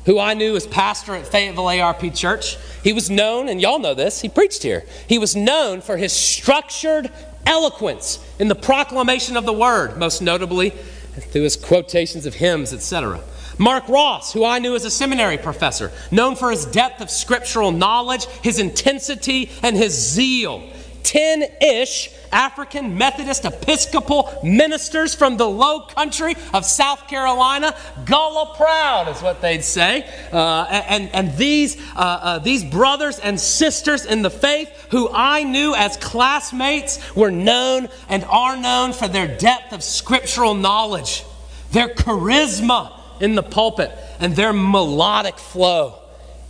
who 0.04 0.18
I 0.18 0.34
knew 0.34 0.56
as 0.56 0.66
pastor 0.66 1.14
at 1.14 1.26
Fayetteville 1.26 1.68
ARP 1.68 2.14
Church, 2.14 2.56
he 2.82 2.92
was 2.92 3.08
known, 3.08 3.48
and 3.48 3.60
y'all 3.60 3.78
know 3.78 3.94
this, 3.94 4.20
he 4.20 4.28
preached 4.28 4.62
here. 4.62 4.84
He 5.08 5.18
was 5.18 5.36
known 5.36 5.80
for 5.80 5.96
his 5.96 6.12
structured 6.12 7.10
eloquence 7.46 8.18
in 8.38 8.48
the 8.48 8.54
proclamation 8.54 9.36
of 9.36 9.44
the 9.44 9.52
word, 9.52 9.96
most 9.96 10.22
notably 10.22 10.70
through 10.70 11.42
his 11.42 11.56
quotations 11.56 12.26
of 12.26 12.34
hymns, 12.34 12.72
etc. 12.72 13.20
Mark 13.58 13.88
Ross, 13.88 14.32
who 14.32 14.44
I 14.44 14.58
knew 14.58 14.74
as 14.74 14.84
a 14.84 14.90
seminary 14.90 15.38
professor, 15.38 15.92
known 16.10 16.36
for 16.36 16.50
his 16.50 16.64
depth 16.66 17.00
of 17.00 17.10
scriptural 17.10 17.70
knowledge, 17.70 18.26
his 18.42 18.58
intensity, 18.58 19.50
and 19.62 19.76
his 19.76 19.92
zeal. 19.92 20.68
10 21.02 21.44
ish 21.60 22.10
African 22.32 22.96
Methodist 22.96 23.44
Episcopal 23.44 24.40
ministers 24.42 25.14
from 25.14 25.36
the 25.36 25.48
low 25.48 25.80
country 25.82 26.34
of 26.52 26.64
South 26.64 27.06
Carolina. 27.06 27.76
Gullah 28.04 28.54
proud 28.56 29.08
is 29.08 29.22
what 29.22 29.40
they'd 29.40 29.62
say. 29.62 30.08
Uh, 30.32 30.64
and, 30.70 31.10
and 31.12 31.36
these, 31.36 31.78
uh, 31.94 31.98
uh, 32.00 32.38
these 32.38 32.64
brothers 32.64 33.18
and 33.18 33.38
sisters 33.38 34.06
in 34.06 34.22
the 34.22 34.30
faith, 34.30 34.70
who 34.90 35.10
I 35.12 35.44
knew 35.44 35.74
as 35.74 35.96
classmates, 35.98 37.14
were 37.14 37.30
known 37.30 37.88
and 38.08 38.24
are 38.24 38.56
known 38.56 38.92
for 38.92 39.08
their 39.08 39.36
depth 39.38 39.72
of 39.72 39.84
scriptural 39.84 40.54
knowledge, 40.54 41.24
their 41.70 41.88
charisma 41.88 42.92
in 43.20 43.34
the 43.34 43.42
pulpit, 43.42 43.92
and 44.18 44.34
their 44.34 44.52
melodic 44.52 45.38
flow 45.38 45.98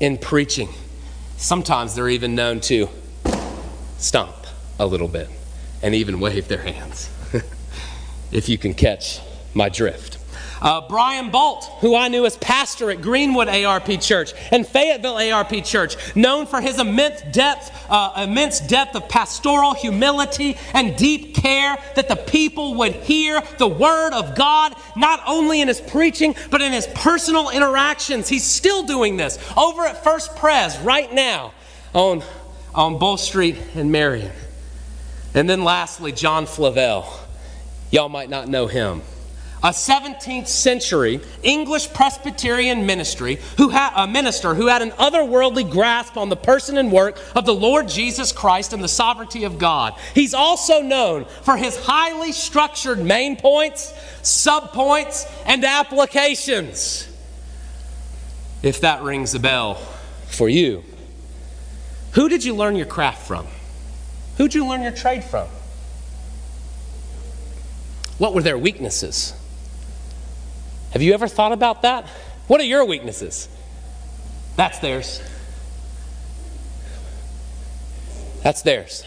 in 0.00 0.16
preaching. 0.16 0.68
Sometimes 1.36 1.94
they're 1.94 2.08
even 2.08 2.34
known 2.34 2.60
to 2.60 2.88
stomp 3.98 4.34
a 4.78 4.86
little 4.86 5.08
bit 5.08 5.28
and 5.82 5.94
even 5.94 6.20
wave 6.20 6.48
their 6.48 6.62
hands, 6.62 7.10
if 8.32 8.48
you 8.48 8.58
can 8.58 8.74
catch 8.74 9.20
my 9.54 9.68
drift. 9.68 10.18
Uh, 10.62 10.80
Brian 10.88 11.30
Bolt, 11.30 11.64
who 11.80 11.96
I 11.96 12.06
knew 12.06 12.24
as 12.24 12.36
pastor 12.36 12.92
at 12.92 13.02
Greenwood 13.02 13.48
ARP 13.48 14.00
Church 14.00 14.32
and 14.52 14.64
Fayetteville 14.64 15.18
ARP 15.32 15.64
Church, 15.64 15.96
known 16.14 16.46
for 16.46 16.60
his 16.60 16.78
immense 16.78 17.20
depth, 17.32 17.72
uh, 17.90 18.24
immense 18.28 18.60
depth 18.60 18.94
of 18.94 19.08
pastoral 19.08 19.74
humility 19.74 20.56
and 20.72 20.96
deep 20.96 21.34
care 21.34 21.76
that 21.96 22.06
the 22.06 22.14
people 22.14 22.76
would 22.76 22.92
hear 22.92 23.42
the 23.58 23.66
word 23.66 24.12
of 24.12 24.36
God, 24.36 24.76
not 24.96 25.20
only 25.26 25.60
in 25.60 25.66
his 25.66 25.80
preaching, 25.80 26.36
but 26.52 26.62
in 26.62 26.72
his 26.72 26.86
personal 26.94 27.50
interactions. 27.50 28.28
He's 28.28 28.44
still 28.44 28.84
doing 28.84 29.16
this 29.16 29.40
over 29.56 29.84
at 29.84 30.04
First 30.04 30.36
Pres 30.36 30.78
right 30.78 31.12
now 31.12 31.52
on, 31.92 32.22
on 32.72 33.00
Bull 33.00 33.16
Street 33.16 33.56
in 33.74 33.90
Marion. 33.90 34.30
And 35.34 35.48
then 35.48 35.64
lastly, 35.64 36.12
John 36.12 36.46
Flavel. 36.46 37.06
Y'all 37.90 38.08
might 38.08 38.30
not 38.30 38.48
know 38.48 38.66
him. 38.66 39.02
a 39.62 39.68
17th 39.68 40.48
century 40.48 41.20
English 41.42 41.92
Presbyterian 41.92 42.84
ministry 42.84 43.38
who 43.58 43.68
had 43.68 43.92
a 43.94 44.08
minister 44.08 44.54
who 44.54 44.66
had 44.66 44.82
an 44.82 44.90
otherworldly 44.92 45.70
grasp 45.70 46.16
on 46.16 46.28
the 46.28 46.36
person 46.36 46.76
and 46.78 46.90
work 46.90 47.20
of 47.36 47.46
the 47.46 47.54
Lord 47.54 47.88
Jesus 47.88 48.32
Christ 48.32 48.72
and 48.72 48.82
the 48.82 48.88
sovereignty 48.88 49.44
of 49.44 49.58
God. 49.58 49.94
He's 50.14 50.34
also 50.34 50.82
known 50.82 51.26
for 51.42 51.56
his 51.56 51.76
highly 51.76 52.32
structured 52.32 52.98
main 52.98 53.36
points, 53.36 53.92
subpoints, 54.22 55.30
and 55.46 55.64
applications. 55.64 57.08
If 58.62 58.80
that 58.80 59.02
rings 59.02 59.34
a 59.34 59.40
bell 59.40 59.74
for 60.26 60.48
you. 60.48 60.82
Who 62.12 62.28
did 62.28 62.44
you 62.44 62.54
learn 62.54 62.76
your 62.76 62.86
craft 62.86 63.26
from? 63.26 63.46
Who 64.36 64.44
did 64.44 64.54
you 64.54 64.66
learn 64.66 64.82
your 64.82 64.92
trade 64.92 65.24
from? 65.24 65.48
What 68.18 68.34
were 68.34 68.42
their 68.42 68.58
weaknesses? 68.58 69.34
Have 70.92 71.02
you 71.02 71.14
ever 71.14 71.28
thought 71.28 71.52
about 71.52 71.82
that? 71.82 72.06
What 72.46 72.60
are 72.60 72.64
your 72.64 72.84
weaknesses? 72.84 73.48
That's 74.56 74.78
theirs. 74.78 75.22
That's 78.42 78.62
theirs. 78.62 79.04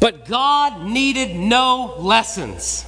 But 0.00 0.26
God 0.26 0.82
needed 0.82 1.36
no 1.36 1.94
lessons. 1.98 2.84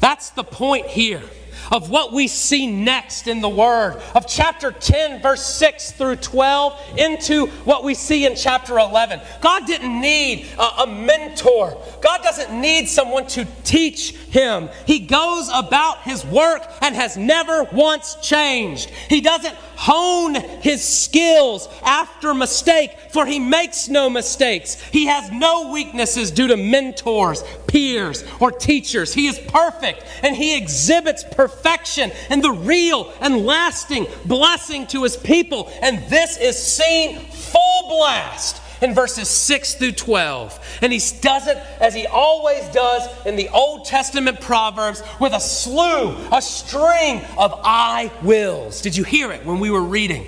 That's 0.00 0.30
the 0.30 0.44
point 0.44 0.86
here 0.88 1.22
of 1.70 1.90
what 1.90 2.12
we 2.12 2.28
see 2.28 2.66
next 2.66 3.28
in 3.28 3.40
the 3.40 3.48
Word, 3.48 4.00
of 4.14 4.26
chapter 4.26 4.72
10, 4.72 5.22
verse 5.22 5.44
6 5.44 5.92
through 5.92 6.16
12, 6.16 6.98
into 6.98 7.46
what 7.64 7.84
we 7.84 7.94
see 7.94 8.26
in 8.26 8.34
chapter 8.34 8.78
11. 8.78 9.20
God 9.40 9.66
didn't 9.66 10.00
need 10.00 10.46
a, 10.58 10.82
a 10.82 10.86
mentor, 10.86 11.80
God 12.00 12.22
doesn't 12.22 12.58
need 12.58 12.88
someone 12.88 13.26
to 13.28 13.46
teach 13.64 14.14
him. 14.14 14.68
He 14.86 15.00
goes 15.00 15.48
about 15.52 16.02
his 16.02 16.24
work 16.24 16.62
and 16.80 16.94
has 16.94 17.16
never 17.16 17.64
once 17.64 18.16
changed. 18.16 18.90
He 19.08 19.20
doesn't 19.20 19.54
hone 19.82 20.36
his 20.36 20.84
skills 20.84 21.68
after 21.82 22.32
mistake, 22.34 22.92
for 23.10 23.26
he 23.26 23.40
makes 23.40 23.88
no 23.88 24.08
mistakes. 24.08 24.80
He 24.80 25.06
has 25.06 25.28
no 25.32 25.72
weaknesses 25.72 26.30
due 26.30 26.46
to 26.46 26.56
mentors, 26.56 27.42
peers, 27.66 28.22
or 28.38 28.52
teachers. 28.52 29.12
He 29.12 29.26
is 29.26 29.40
perfect 29.40 30.04
and 30.22 30.36
he 30.36 30.56
exhibits 30.56 31.24
perfection 31.24 32.12
and 32.30 32.44
the 32.44 32.52
real 32.52 33.12
and 33.20 33.44
lasting 33.44 34.06
blessing 34.24 34.86
to 34.88 35.02
his 35.02 35.16
people. 35.16 35.68
And 35.82 35.98
this 36.08 36.36
is 36.38 36.56
seen 36.56 37.18
full 37.18 37.88
blast 37.88 38.61
in 38.82 38.94
verses 38.94 39.28
6 39.28 39.74
through 39.74 39.92
12. 39.92 40.78
And 40.82 40.92
he 40.92 41.00
does 41.20 41.46
it 41.46 41.56
as 41.80 41.94
he 41.94 42.06
always 42.06 42.66
does 42.68 43.08
in 43.24 43.36
the 43.36 43.48
Old 43.48 43.84
Testament 43.86 44.40
Proverbs 44.40 45.02
with 45.20 45.32
a 45.32 45.40
slew, 45.40 46.16
a 46.32 46.42
string 46.42 47.22
of 47.38 47.58
I 47.64 48.12
wills. 48.22 48.82
Did 48.82 48.96
you 48.96 49.04
hear 49.04 49.32
it 49.32 49.46
when 49.46 49.60
we 49.60 49.70
were 49.70 49.82
reading? 49.82 50.26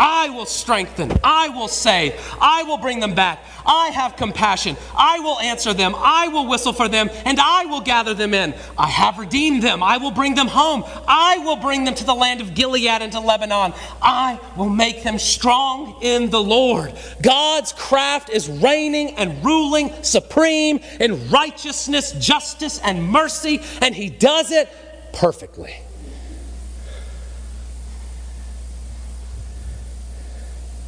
I 0.00 0.30
will 0.30 0.46
strengthen. 0.46 1.12
I 1.22 1.50
will 1.50 1.68
save. 1.68 2.14
I 2.40 2.62
will 2.62 2.78
bring 2.78 3.00
them 3.00 3.14
back. 3.14 3.44
I 3.66 3.90
have 3.90 4.16
compassion. 4.16 4.78
I 4.96 5.18
will 5.20 5.38
answer 5.40 5.74
them. 5.74 5.94
I 5.94 6.28
will 6.28 6.48
whistle 6.48 6.72
for 6.72 6.88
them, 6.88 7.10
and 7.26 7.38
I 7.38 7.66
will 7.66 7.82
gather 7.82 8.14
them 8.14 8.32
in. 8.32 8.54
I 8.78 8.88
have 8.88 9.18
redeemed 9.18 9.62
them. 9.62 9.82
I 9.82 9.98
will 9.98 10.10
bring 10.10 10.34
them 10.34 10.48
home. 10.48 10.84
I 11.06 11.36
will 11.44 11.56
bring 11.56 11.84
them 11.84 11.94
to 11.96 12.04
the 12.04 12.14
land 12.14 12.40
of 12.40 12.54
Gilead 12.54 13.02
and 13.02 13.12
to 13.12 13.20
Lebanon. 13.20 13.74
I 14.00 14.40
will 14.56 14.70
make 14.70 15.02
them 15.02 15.18
strong 15.18 15.98
in 16.00 16.30
the 16.30 16.42
Lord. 16.42 16.94
God's 17.20 17.72
craft 17.74 18.30
is 18.30 18.48
reigning 18.48 19.16
and 19.16 19.44
ruling 19.44 19.92
supreme 20.02 20.80
in 20.98 21.28
righteousness, 21.28 22.12
justice, 22.12 22.80
and 22.82 23.04
mercy, 23.04 23.60
and 23.82 23.94
He 23.94 24.08
does 24.08 24.50
it 24.50 24.70
perfectly. 25.12 25.74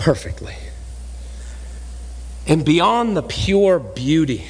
Perfectly. 0.03 0.57
And 2.49 2.65
beyond 2.65 3.17
the 3.17 3.23
pure 3.23 3.79
beauty 3.79 4.45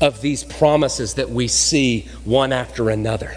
of 0.00 0.20
these 0.20 0.42
promises 0.42 1.14
that 1.14 1.30
we 1.30 1.46
see 1.46 2.08
one 2.24 2.52
after 2.52 2.90
another, 2.90 3.36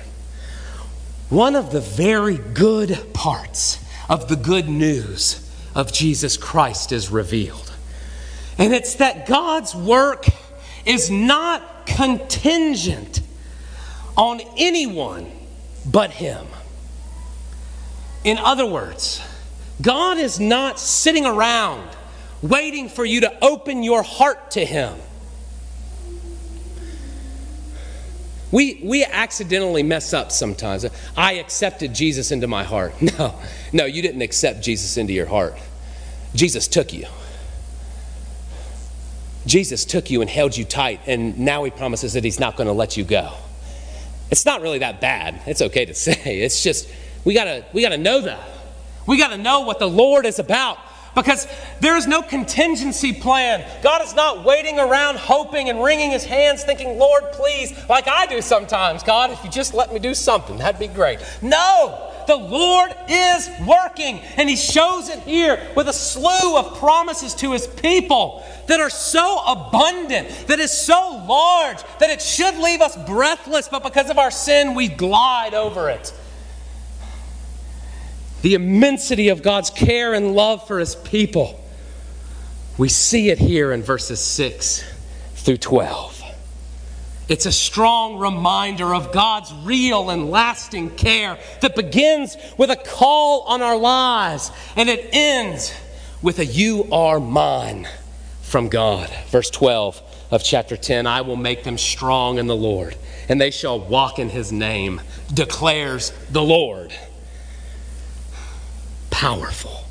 one 1.30 1.56
of 1.56 1.72
the 1.72 1.80
very 1.80 2.38
good 2.38 3.14
parts 3.14 3.78
of 4.10 4.28
the 4.30 4.36
good 4.36 4.68
news 4.68 5.48
of 5.76 5.94
Jesus 5.94 6.38
Christ 6.38 6.92
is 6.92 7.12
revealed. 7.12 7.72
And 8.58 8.74
it's 8.74 8.96
that 8.96 9.28
God's 9.28 9.76
work 9.76 10.26
is 10.88 11.12
not 11.12 11.86
contingent 11.86 13.22
on 14.18 14.42
anyone 14.58 15.32
but 15.86 16.10
Him. 16.10 16.48
In 18.24 18.40
other 18.40 18.66
words, 18.66 19.22
God 19.82 20.18
is 20.18 20.40
not 20.40 20.80
sitting 20.80 21.26
around 21.26 21.88
waiting 22.42 22.90
for 22.90 23.06
you 23.06 23.22
to 23.22 23.46
open 23.46 23.84
your 23.84 24.04
heart 24.04 24.52
to 24.52 24.66
Him. 24.66 24.98
We, 28.52 28.80
we 28.84 29.04
accidentally 29.04 29.84
mess 29.84 30.14
up 30.14 30.32
sometimes. 30.32 30.86
I 31.18 31.34
accepted 31.34 31.94
Jesus 31.94 32.32
into 32.32 32.48
my 32.48 32.64
heart. 32.64 32.94
No, 33.02 33.36
no, 33.74 33.86
you 33.86 34.02
didn't 34.02 34.22
accept 34.22 34.62
Jesus 34.62 34.98
into 34.98 35.14
your 35.14 35.26
heart. 35.26 35.56
Jesus 36.34 36.68
took 36.68 36.94
you. 36.94 37.06
Jesus 39.46 39.86
took 39.86 40.10
you 40.10 40.22
and 40.22 40.30
held 40.30 40.56
you 40.56 40.66
tight, 40.66 41.02
and 41.08 41.40
now 41.40 41.64
He 41.64 41.72
promises 41.72 42.14
that 42.14 42.24
He's 42.24 42.40
not 42.40 42.56
going 42.56 42.68
to 42.68 42.74
let 42.74 42.98
you 42.98 43.04
go. 43.04 43.34
It's 44.30 44.46
not 44.46 44.62
really 44.62 44.80
that 44.80 45.00
bad. 45.02 45.42
It's 45.46 45.62
okay 45.62 45.86
to 45.86 45.94
say. 45.94 46.40
It's 46.42 46.64
just, 46.64 46.90
we 47.26 47.34
got 47.34 47.46
to 47.46 47.66
we 47.74 47.82
got 47.82 47.90
to 47.90 47.98
know 47.98 48.22
that. 48.22 48.57
We 49.08 49.18
got 49.18 49.30
to 49.30 49.38
know 49.38 49.62
what 49.62 49.80
the 49.80 49.90
Lord 49.90 50.26
is 50.26 50.38
about 50.38 50.78
because 51.18 51.48
there 51.80 51.98
is 51.98 52.06
no 52.06 52.22
contingency 52.22 53.12
plan. 53.12 53.66
God 53.82 54.04
is 54.04 54.14
not 54.14 54.46
waiting 54.46 54.78
around 54.78 55.18
hoping 55.18 55.70
and 55.70 55.84
wringing 55.84 56.12
his 56.12 56.24
hands 56.24 56.64
thinking, 56.64 57.00
Lord, 57.00 57.24
please, 57.32 57.74
like 57.90 58.08
I 58.08 58.28
do 58.28 58.42
sometimes. 58.42 59.02
God, 59.02 59.32
if 59.32 59.44
you 59.44 59.50
just 59.50 59.74
let 59.74 59.92
me 59.92 60.00
do 60.00 60.14
something, 60.14 60.58
that'd 60.58 60.80
be 60.80 60.88
great. 60.88 61.20
No, 61.42 62.14
the 62.28 62.36
Lord 62.36 62.94
is 63.10 63.50
working, 63.66 64.20
and 64.36 64.48
he 64.48 64.56
shows 64.56 65.10
it 65.10 65.20
here 65.20 65.60
with 65.76 65.88
a 65.88 65.94
slew 65.94 66.58
of 66.58 66.78
promises 66.78 67.34
to 67.36 67.54
his 67.54 67.66
people 67.66 68.46
that 68.68 68.80
are 68.80 68.90
so 68.90 69.42
abundant, 69.48 70.30
that 70.48 70.60
is 70.60 70.72
so 70.72 71.24
large, 71.28 71.82
that 72.00 72.10
it 72.12 72.22
should 72.22 72.58
leave 72.58 72.82
us 72.82 72.96
breathless, 73.08 73.70
but 73.70 73.82
because 73.82 74.12
of 74.12 74.20
our 74.20 74.30
sin, 74.30 74.76
we 74.76 74.88
glide 74.88 75.56
over 75.56 75.90
it 75.90 76.14
the 78.42 78.54
immensity 78.54 79.30
of 79.30 79.42
God's 79.42 79.70
care 79.70 80.14
and 80.14 80.34
love 80.34 80.68
for 80.68 80.80
his 80.80 80.96
people. 80.96 81.64
We 82.78 82.90
see 82.90 83.30
it 83.30 83.40
here 83.40 83.72
in 83.72 83.82
verses 83.82 84.20
6 84.20 84.84
through 85.36 85.58
12. 85.58 86.22
It's 87.28 87.46
a 87.46 87.52
strong 87.52 88.20
reminder 88.20 88.94
of 88.94 89.12
God's 89.12 89.54
real 89.64 90.10
and 90.10 90.30
lasting 90.30 90.92
care 90.92 91.38
that 91.62 91.76
begins 91.76 92.38
with 92.58 92.70
a 92.70 92.76
call 92.76 93.42
on 93.42 93.62
our 93.62 93.78
lives 93.78 94.52
and 94.76 94.88
it 94.88 95.10
ends 95.12 95.74
with 96.22 96.40
a 96.40 96.46
you 96.46 96.88
are 96.92 97.20
mine 97.20 97.88
from 98.42 98.70
God. 98.70 99.10
Verse 99.28 99.50
12 99.50 100.02
of 100.32 100.44
chapter 100.44 100.78
10 100.78 101.06
I 101.06 101.22
will 101.22 101.36
make 101.36 101.64
them 101.64 101.78
strong 101.78 102.38
in 102.38 102.48
the 102.48 102.56
Lord, 102.56 102.96
and 103.28 103.42
they 103.42 103.52
shall 103.52 103.80
walk 103.80 104.20
in 104.20 104.30
his 104.30 104.52
name, 104.52 105.02
declares 105.34 106.12
the 106.32 106.44
Lord 106.44 106.94
powerful. 109.18 109.84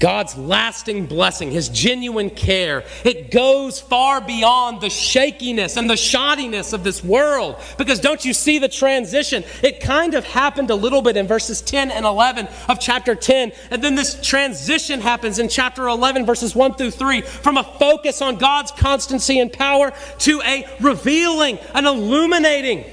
God's 0.00 0.36
lasting 0.36 1.06
blessing, 1.06 1.50
His 1.50 1.70
genuine 1.70 2.28
care, 2.28 2.84
it 3.02 3.30
goes 3.30 3.80
far 3.80 4.20
beyond 4.20 4.82
the 4.82 4.90
shakiness 4.90 5.78
and 5.78 5.88
the 5.88 5.94
shoddiness 5.94 6.74
of 6.74 6.84
this 6.84 7.02
world. 7.02 7.56
Because 7.78 8.00
don't 8.00 8.22
you 8.26 8.34
see 8.34 8.58
the 8.58 8.68
transition? 8.68 9.44
It 9.62 9.80
kind 9.80 10.12
of 10.12 10.26
happened 10.26 10.68
a 10.68 10.74
little 10.74 11.00
bit 11.00 11.16
in 11.16 11.26
verses 11.26 11.62
10 11.62 11.90
and 11.90 12.04
11 12.04 12.48
of 12.68 12.78
chapter 12.78 13.14
10. 13.14 13.50
And 13.70 13.82
then 13.82 13.94
this 13.94 14.20
transition 14.20 15.00
happens 15.00 15.38
in 15.38 15.48
chapter 15.48 15.88
11, 15.88 16.26
verses 16.26 16.54
1 16.54 16.74
through 16.74 16.90
3, 16.90 17.22
from 17.22 17.56
a 17.56 17.64
focus 17.64 18.20
on 18.20 18.36
God's 18.36 18.72
constancy 18.72 19.40
and 19.40 19.50
power 19.50 19.94
to 20.18 20.42
a 20.44 20.66
revealing, 20.80 21.58
an 21.72 21.86
illuminating 21.86 22.84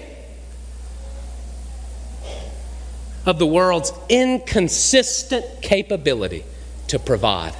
of 3.26 3.40
the 3.40 3.46
world's 3.46 3.92
inconsistent 4.10 5.46
capability 5.62 6.44
to 6.88 7.00
provide. 7.00 7.56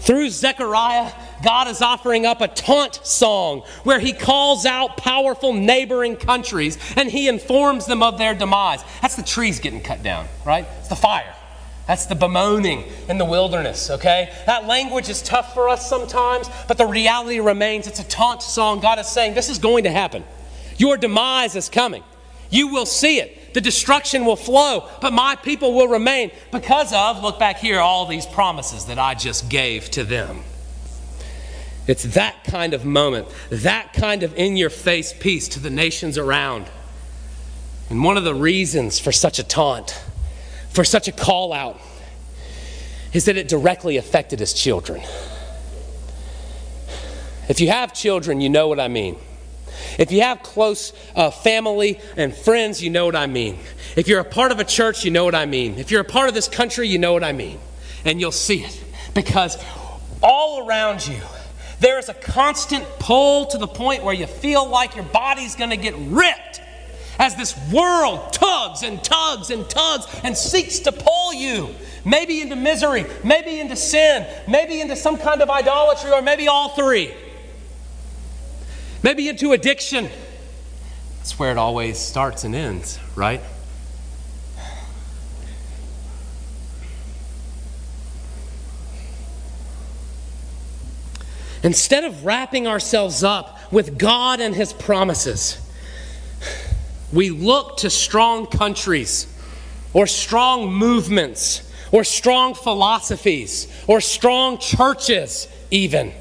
Through 0.00 0.30
Zechariah, 0.30 1.12
God 1.44 1.68
is 1.68 1.82
offering 1.82 2.24
up 2.24 2.40
a 2.40 2.48
taunt 2.48 2.94
song 3.04 3.62
where 3.84 3.98
he 3.98 4.12
calls 4.12 4.64
out 4.64 4.96
powerful 4.96 5.52
neighboring 5.52 6.16
countries 6.16 6.78
and 6.96 7.10
he 7.10 7.28
informs 7.28 7.86
them 7.86 8.02
of 8.02 8.16
their 8.16 8.34
demise. 8.34 8.82
That's 9.02 9.16
the 9.16 9.22
trees 9.22 9.60
getting 9.60 9.82
cut 9.82 10.02
down, 10.02 10.26
right? 10.46 10.66
It's 10.78 10.88
the 10.88 10.96
fire. 10.96 11.34
That's 11.86 12.06
the 12.06 12.14
bemoaning 12.14 12.84
in 13.08 13.18
the 13.18 13.24
wilderness, 13.24 13.90
okay? 13.90 14.32
That 14.46 14.66
language 14.66 15.08
is 15.08 15.22
tough 15.22 15.54
for 15.54 15.68
us 15.68 15.88
sometimes, 15.88 16.48
but 16.68 16.76
the 16.76 16.86
reality 16.86 17.40
remains 17.40 17.86
it's 17.86 17.98
a 17.98 18.06
taunt 18.06 18.42
song. 18.42 18.80
God 18.80 18.98
is 18.98 19.08
saying, 19.08 19.34
This 19.34 19.48
is 19.48 19.58
going 19.58 19.84
to 19.84 19.90
happen. 19.90 20.24
Your 20.76 20.96
demise 20.96 21.56
is 21.56 21.68
coming. 21.68 22.04
You 22.50 22.68
will 22.68 22.86
see 22.86 23.20
it. 23.20 23.54
The 23.54 23.60
destruction 23.60 24.24
will 24.24 24.36
flow, 24.36 24.88
but 25.00 25.12
my 25.12 25.36
people 25.36 25.74
will 25.74 25.88
remain 25.88 26.30
because 26.52 26.92
of, 26.92 27.22
look 27.22 27.38
back 27.38 27.58
here, 27.58 27.80
all 27.80 28.06
these 28.06 28.26
promises 28.26 28.86
that 28.86 28.98
I 28.98 29.14
just 29.14 29.48
gave 29.48 29.90
to 29.92 30.04
them. 30.04 30.40
It's 31.86 32.04
that 32.14 32.44
kind 32.44 32.74
of 32.74 32.84
moment, 32.84 33.28
that 33.50 33.94
kind 33.94 34.22
of 34.22 34.34
in 34.36 34.56
your 34.56 34.70
face 34.70 35.14
peace 35.18 35.48
to 35.48 35.60
the 35.60 35.70
nations 35.70 36.18
around. 36.18 36.66
And 37.88 38.04
one 38.04 38.18
of 38.18 38.24
the 38.24 38.34
reasons 38.34 38.98
for 38.98 39.12
such 39.12 39.38
a 39.38 39.44
taunt 39.44 39.98
for 40.70 40.84
such 40.84 41.08
a 41.08 41.12
call 41.12 41.52
out 41.52 41.80
is 43.12 43.24
that 43.24 43.36
it 43.36 43.48
directly 43.48 43.96
affected 43.96 44.38
his 44.38 44.52
children. 44.52 45.02
If 47.48 47.60
you 47.60 47.68
have 47.68 47.94
children, 47.94 48.40
you 48.40 48.48
know 48.48 48.68
what 48.68 48.78
I 48.78 48.88
mean. 48.88 49.16
If 49.98 50.12
you 50.12 50.22
have 50.22 50.42
close 50.44 50.92
uh, 51.16 51.30
family 51.30 52.00
and 52.16 52.34
friends, 52.34 52.80
you 52.82 52.88
know 52.88 53.04
what 53.04 53.16
I 53.16 53.26
mean. 53.26 53.58
If 53.96 54.06
you're 54.06 54.20
a 54.20 54.24
part 54.24 54.52
of 54.52 54.60
a 54.60 54.64
church, 54.64 55.04
you 55.04 55.10
know 55.10 55.24
what 55.24 55.34
I 55.34 55.44
mean. 55.44 55.78
If 55.78 55.90
you're 55.90 56.00
a 56.00 56.04
part 56.04 56.28
of 56.28 56.34
this 56.34 56.46
country, 56.46 56.88
you 56.88 56.98
know 56.98 57.12
what 57.12 57.24
I 57.24 57.32
mean. 57.32 57.58
And 58.04 58.20
you'll 58.20 58.30
see 58.30 58.62
it 58.62 58.84
because 59.12 59.58
all 60.22 60.66
around 60.66 61.06
you, 61.06 61.20
there 61.80 61.98
is 61.98 62.08
a 62.08 62.14
constant 62.14 62.84
pull 63.00 63.46
to 63.46 63.58
the 63.58 63.66
point 63.66 64.04
where 64.04 64.14
you 64.14 64.26
feel 64.26 64.68
like 64.68 64.94
your 64.94 65.04
body's 65.04 65.56
going 65.56 65.70
to 65.70 65.76
get 65.76 65.94
ripped 65.96 66.60
as 67.18 67.34
this 67.34 67.56
world 67.72 68.32
tugs 68.32 68.84
and 68.84 69.02
tugs 69.02 69.50
and 69.50 69.68
tugs 69.68 70.06
and 70.22 70.36
seeks 70.36 70.78
to 70.80 70.92
pull 70.92 71.34
you, 71.34 71.74
maybe 72.04 72.40
into 72.40 72.54
misery, 72.54 73.04
maybe 73.24 73.58
into 73.58 73.74
sin, 73.74 74.26
maybe 74.46 74.80
into 74.80 74.94
some 74.94 75.16
kind 75.16 75.42
of 75.42 75.50
idolatry, 75.50 76.12
or 76.12 76.22
maybe 76.22 76.46
all 76.46 76.70
three, 76.70 77.12
maybe 79.02 79.28
into 79.28 79.52
addiction. 79.52 80.08
That's 81.18 81.38
where 81.38 81.50
it 81.50 81.58
always 81.58 81.98
starts 81.98 82.44
and 82.44 82.54
ends, 82.54 82.98
right? 83.14 83.40
Instead 91.62 92.04
of 92.04 92.24
wrapping 92.24 92.66
ourselves 92.66 93.24
up 93.24 93.58
with 93.72 93.98
God 93.98 94.40
and 94.40 94.54
His 94.54 94.72
promises, 94.72 95.58
we 97.12 97.30
look 97.30 97.78
to 97.78 97.90
strong 97.90 98.46
countries 98.46 99.26
or 99.92 100.06
strong 100.06 100.72
movements 100.72 101.70
or 101.90 102.04
strong 102.04 102.54
philosophies 102.54 103.66
or 103.86 104.00
strong 104.00 104.58
churches, 104.58 105.48
even, 105.70 106.12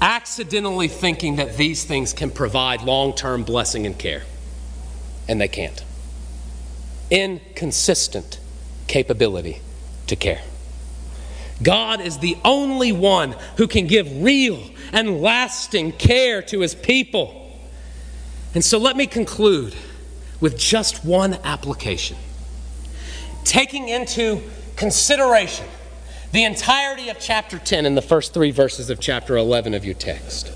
accidentally 0.00 0.88
thinking 0.88 1.36
that 1.36 1.56
these 1.56 1.84
things 1.84 2.12
can 2.12 2.30
provide 2.30 2.82
long 2.82 3.14
term 3.14 3.42
blessing 3.42 3.86
and 3.86 3.98
care. 3.98 4.22
And 5.28 5.40
they 5.40 5.48
can't. 5.48 5.84
Inconsistent 7.10 8.38
capability 8.86 9.60
to 10.06 10.16
care. 10.16 10.42
God 11.62 12.00
is 12.00 12.18
the 12.18 12.36
only 12.44 12.92
one 12.92 13.34
who 13.56 13.66
can 13.66 13.86
give 13.86 14.22
real 14.22 14.62
and 14.92 15.20
lasting 15.20 15.92
care 15.92 16.42
to 16.42 16.60
his 16.60 16.74
people. 16.74 17.58
And 18.54 18.64
so 18.64 18.78
let 18.78 18.96
me 18.96 19.06
conclude 19.06 19.74
with 20.40 20.56
just 20.56 21.04
one 21.04 21.34
application. 21.44 22.16
Taking 23.44 23.88
into 23.88 24.42
consideration 24.76 25.66
the 26.32 26.44
entirety 26.44 27.08
of 27.08 27.18
chapter 27.18 27.58
10 27.58 27.86
and 27.86 27.96
the 27.96 28.02
first 28.02 28.34
three 28.34 28.50
verses 28.50 28.90
of 28.90 29.00
chapter 29.00 29.36
11 29.36 29.74
of 29.74 29.84
your 29.84 29.94
text 29.94 30.52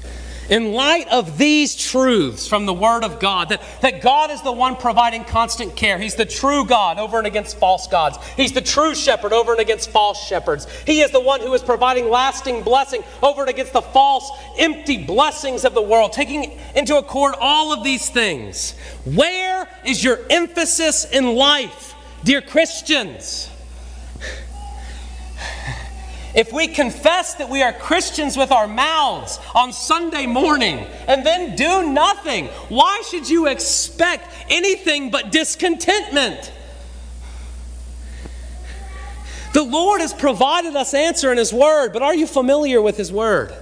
in 0.53 0.73
light 0.73 1.09
of 1.09 1.39
these 1.39 1.75
truths 1.75 2.47
from 2.47 2.67
the 2.67 2.75
Word 2.75 3.05
of 3.05 3.21
God, 3.21 3.49
that, 3.51 3.63
that 3.81 4.03
God 4.03 4.31
is 4.31 4.43
the 4.43 4.53
one 4.53 4.77
providing 4.77 5.25
constant 5.25 5.77
care. 5.77 5.99
He's 5.99 6.15
the 6.15 6.27
true 6.27 6.67
God 6.67 6.99
over 6.99 7.19
and 7.19 7.27
against 7.27 7.57
false 7.59 7.87
gods. 7.87 8.19
He's 8.37 8.53
the 8.53 8.61
true 8.61 8.95
shepherd 8.95 9.33
over 9.33 9.53
and 9.53 9.61
against 9.61 9.91
false 9.91 10.23
shepherds. 10.27 10.67
He 10.85 11.01
is 11.01 11.11
the 11.11 11.21
one 11.21 11.41
who 11.41 11.55
is 11.55 11.63
providing 11.63 12.11
lasting 12.11 12.63
blessing 12.65 13.03
over 13.23 13.43
and 13.43 13.51
against 13.51 13.73
the 13.73 13.83
false, 13.83 14.31
empty 14.59 15.05
blessings 15.05 15.65
of 15.65 15.75
the 15.75 15.83
world. 15.83 16.13
Taking 16.13 16.59
into 16.75 16.97
accord 16.97 17.35
all 17.41 17.73
of 17.73 17.85
these 17.85 18.11
things, 18.11 18.73
where 19.05 19.69
is 19.87 20.03
your 20.03 20.19
emphasis 20.29 21.11
in 21.11 21.35
life, 21.35 21.95
dear 22.25 22.43
Christians? 22.43 23.49
If 26.35 26.51
we 26.53 26.67
confess 26.67 27.35
that 27.35 27.51
we 27.51 27.63
are 27.63 27.73
Christians 27.75 28.37
with 28.39 28.51
our 28.51 28.67
mouths 28.67 29.39
on 29.55 29.73
Sunday 29.73 30.27
morning 30.27 30.79
and 31.07 31.27
then 31.27 31.57
do 31.57 31.91
nothing, 31.93 32.47
why 32.69 33.03
should 33.11 33.29
you 33.29 33.49
expect 33.49 34.33
anything 34.49 35.11
but 35.11 35.31
discontentment? 35.31 36.53
The 39.53 39.63
Lord 39.63 40.01
has 40.01 40.15
provided 40.15 40.75
us 40.75 40.95
answer 40.95 41.31
in 41.31 41.37
His 41.37 41.53
Word, 41.53 41.93
but 41.93 42.01
are 42.01 42.15
you 42.15 42.27
familiar 42.27 42.81
with 42.81 42.97
His 42.97 43.13
Word? 43.13 43.55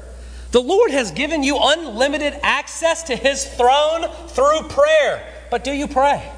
The 0.53 0.61
Lord 0.63 0.93
has 0.93 1.11
given 1.11 1.43
you 1.43 1.59
unlimited 1.61 2.39
access 2.43 3.03
to 3.05 3.17
His 3.17 3.45
throne 3.45 4.09
through 4.29 4.69
prayer, 4.69 5.27
but 5.51 5.65
do 5.65 5.73
you 5.73 5.89
pray? 5.89 6.31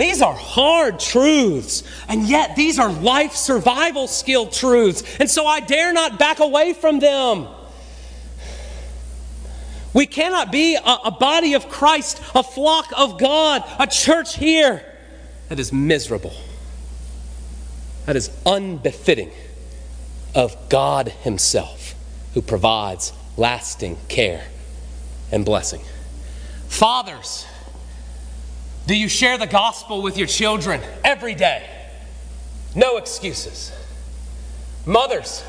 These 0.00 0.22
are 0.22 0.32
hard 0.32 0.98
truths, 0.98 1.82
and 2.08 2.26
yet 2.26 2.56
these 2.56 2.78
are 2.78 2.90
life 2.90 3.32
survival 3.32 4.06
skill 4.06 4.46
truths, 4.46 5.02
and 5.20 5.28
so 5.28 5.44
I 5.44 5.60
dare 5.60 5.92
not 5.92 6.18
back 6.18 6.40
away 6.40 6.72
from 6.72 7.00
them. 7.00 7.46
We 9.92 10.06
cannot 10.06 10.50
be 10.50 10.76
a, 10.76 10.80
a, 10.80 11.10
body 11.10 11.52
of 11.52 11.68
Christ, 11.68 12.22
a 12.34 12.42
flock 12.42 12.86
of 12.96 13.18
God, 13.18 13.62
a 13.78 13.86
church 13.86 14.36
here 14.36 14.82
that 15.50 15.60
is 15.60 15.70
miserable, 15.70 16.32
that 18.06 18.16
is 18.16 18.30
unbefitting 18.46 19.30
of 20.34 20.56
God 20.70 21.08
Himself, 21.08 21.94
who 22.32 22.40
provides 22.40 23.12
lasting 23.36 23.98
care 24.08 24.46
and 25.30 25.44
blessing. 25.44 25.82
Fathers, 26.68 27.44
do 28.90 28.96
you 28.96 29.08
share 29.08 29.38
the 29.38 29.46
gospel 29.46 30.02
with 30.02 30.18
your 30.18 30.26
children 30.26 30.80
every 31.04 31.36
day? 31.36 31.64
No 32.74 32.96
excuses. 32.96 33.70
Mothers, 34.84 35.44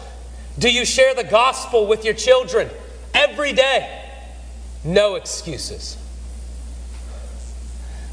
do 0.60 0.71
you 0.71 0.86
share 0.86 1.15
the 1.15 1.23
gospel 1.23 1.88
with 1.88 2.06
your 2.06 2.13
children 2.13 2.69
every 3.15 3.51
day? 3.51 4.06
No 4.84 5.15
excuses. 5.15 5.97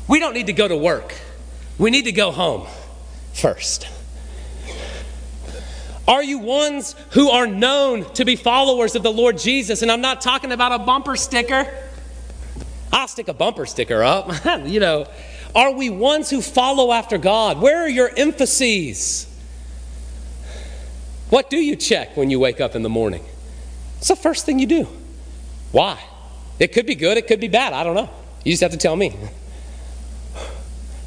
We 0.08 0.18
don't 0.18 0.32
need 0.32 0.46
to 0.46 0.54
go 0.54 0.66
to 0.66 0.78
work. 0.78 1.14
We 1.76 1.90
need 1.90 2.06
to 2.06 2.12
go 2.12 2.30
home 2.30 2.66
first. 3.34 3.86
Are 6.08 6.22
you 6.22 6.38
ones 6.38 6.94
who 7.10 7.28
are 7.28 7.46
known 7.46 8.10
to 8.14 8.24
be 8.24 8.34
followers 8.34 8.94
of 8.94 9.02
the 9.02 9.12
Lord 9.12 9.36
Jesus? 9.36 9.82
And 9.82 9.92
I'm 9.92 10.00
not 10.00 10.22
talking 10.22 10.52
about 10.52 10.72
a 10.72 10.82
bumper 10.82 11.16
sticker. 11.16 11.70
I'll 12.92 13.08
stick 13.08 13.28
a 13.28 13.34
bumper 13.34 13.66
sticker 13.66 14.02
up. 14.02 14.30
you 14.66 14.80
know, 14.80 15.06
are 15.54 15.72
we 15.72 15.90
ones 15.90 16.30
who 16.30 16.40
follow 16.40 16.92
after 16.92 17.18
God? 17.18 17.60
Where 17.60 17.82
are 17.82 17.88
your 17.88 18.10
emphases? 18.16 19.26
What 21.30 21.50
do 21.50 21.58
you 21.58 21.76
check 21.76 22.16
when 22.16 22.30
you 22.30 22.38
wake 22.38 22.60
up 22.60 22.74
in 22.74 22.82
the 22.82 22.88
morning? 22.88 23.24
It's 23.98 24.08
the 24.08 24.16
first 24.16 24.46
thing 24.46 24.58
you 24.58 24.66
do. 24.66 24.88
Why? 25.72 25.98
It 26.58 26.72
could 26.72 26.86
be 26.86 26.94
good, 26.94 27.18
it 27.18 27.26
could 27.26 27.40
be 27.40 27.48
bad. 27.48 27.72
I 27.72 27.84
don't 27.84 27.94
know. 27.94 28.08
You 28.44 28.52
just 28.52 28.62
have 28.62 28.72
to 28.72 28.78
tell 28.78 28.96
me. 28.96 29.14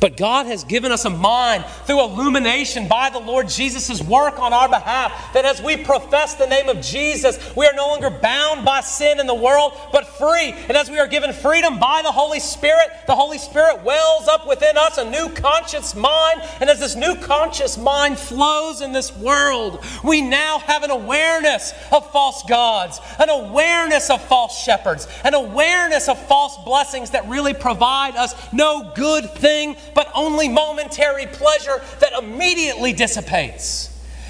But 0.01 0.17
God 0.17 0.47
has 0.47 0.63
given 0.63 0.91
us 0.91 1.05
a 1.05 1.11
mind 1.11 1.63
through 1.85 2.03
illumination 2.03 2.87
by 2.87 3.11
the 3.11 3.19
Lord 3.19 3.47
Jesus' 3.47 4.01
work 4.01 4.39
on 4.39 4.51
our 4.51 4.67
behalf 4.67 5.31
that 5.35 5.45
as 5.45 5.61
we 5.61 5.77
profess 5.77 6.33
the 6.33 6.47
name 6.47 6.69
of 6.69 6.81
Jesus, 6.81 7.37
we 7.55 7.67
are 7.67 7.73
no 7.73 7.87
longer 7.87 8.09
bound 8.09 8.65
by 8.65 8.81
sin 8.81 9.19
in 9.19 9.27
the 9.27 9.35
world, 9.35 9.73
but 9.91 10.07
free. 10.07 10.55
And 10.67 10.75
as 10.75 10.89
we 10.89 10.97
are 10.97 11.05
given 11.05 11.31
freedom 11.31 11.79
by 11.79 12.01
the 12.01 12.11
Holy 12.11 12.39
Spirit, 12.39 12.89
the 13.05 13.13
Holy 13.13 13.37
Spirit 13.37 13.83
wells 13.83 14.27
up 14.27 14.47
within 14.47 14.75
us 14.75 14.97
a 14.97 15.07
new 15.07 15.29
conscious 15.29 15.93
mind. 15.93 16.41
And 16.59 16.67
as 16.67 16.79
this 16.79 16.95
new 16.95 17.15
conscious 17.17 17.77
mind 17.77 18.17
flows 18.17 18.81
in 18.81 18.93
this 18.93 19.15
world, 19.15 19.85
we 20.03 20.19
now 20.19 20.57
have 20.65 20.81
an 20.81 20.89
awareness 20.89 21.75
of 21.91 22.11
false 22.11 22.41
gods, 22.49 22.99
an 23.19 23.29
awareness 23.29 24.09
of 24.09 24.19
false 24.23 24.63
shepherds, 24.63 25.07
an 25.23 25.35
awareness 25.35 26.09
of 26.09 26.17
false 26.27 26.57
blessings 26.65 27.11
that 27.11 27.27
really 27.29 27.53
provide 27.53 28.15
us 28.15 28.33
no 28.51 28.91
good 28.95 29.29
thing 29.35 29.75
but 29.93 30.11
only 30.13 30.49
momentary 30.49 31.25
pleasure 31.27 31.81
that 31.99 32.13
immediately 32.17 32.93
dissipates. 32.93 33.89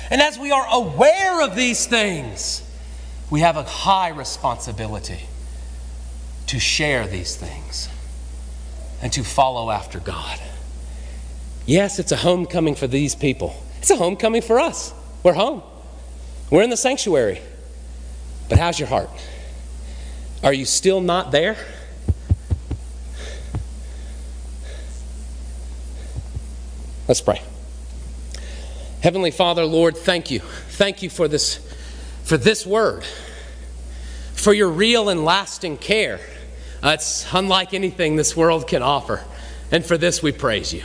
And 0.09 0.21
as 0.21 0.37
we 0.37 0.51
are 0.51 0.65
aware 0.69 1.41
of 1.41 1.55
these 1.55 1.85
things, 1.85 2.63
we 3.29 3.39
have 3.39 3.55
a 3.55 3.63
high 3.63 4.09
responsibility 4.09 5.21
to 6.47 6.59
share 6.59 7.07
these 7.07 7.35
things 7.35 7.87
and 9.01 9.11
to 9.13 9.23
follow 9.23 9.71
after 9.71 9.99
God. 9.99 10.39
Yes, 11.65 11.97
it's 11.97 12.11
a 12.11 12.17
homecoming 12.17 12.75
for 12.75 12.87
these 12.87 13.15
people. 13.15 13.55
It's 13.79 13.89
a 13.89 13.95
homecoming 13.95 14.41
for 14.41 14.59
us. 14.59 14.93
We're 15.23 15.33
home. 15.33 15.63
We're 16.49 16.63
in 16.63 16.69
the 16.69 16.77
sanctuary. 16.77 17.39
But 18.49 18.59
how's 18.59 18.77
your 18.77 18.89
heart? 18.89 19.09
Are 20.43 20.53
you 20.53 20.65
still 20.65 20.99
not 20.99 21.31
there? 21.31 21.55
Let's 27.11 27.19
pray. 27.19 27.41
Heavenly 29.01 29.31
Father, 29.31 29.65
Lord, 29.65 29.97
thank 29.97 30.31
you. 30.31 30.39
Thank 30.39 31.03
you 31.03 31.09
for 31.09 31.27
this 31.27 31.57
for 32.23 32.37
this 32.37 32.65
word. 32.65 33.03
For 34.33 34.53
your 34.53 34.69
real 34.69 35.09
and 35.09 35.25
lasting 35.25 35.75
care. 35.79 36.21
Uh, 36.81 36.91
it's 36.91 37.27
unlike 37.33 37.73
anything 37.73 38.15
this 38.15 38.37
world 38.37 38.65
can 38.65 38.81
offer. 38.81 39.25
And 39.71 39.85
for 39.85 39.97
this 39.97 40.23
we 40.23 40.31
praise 40.31 40.73
you. 40.73 40.83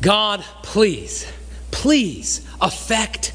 God, 0.00 0.44
please, 0.62 1.26
please 1.72 2.46
affect 2.60 3.32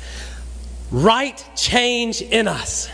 right 0.91 1.45
change 1.58 2.22
in 2.22 2.47
us. 2.47 2.89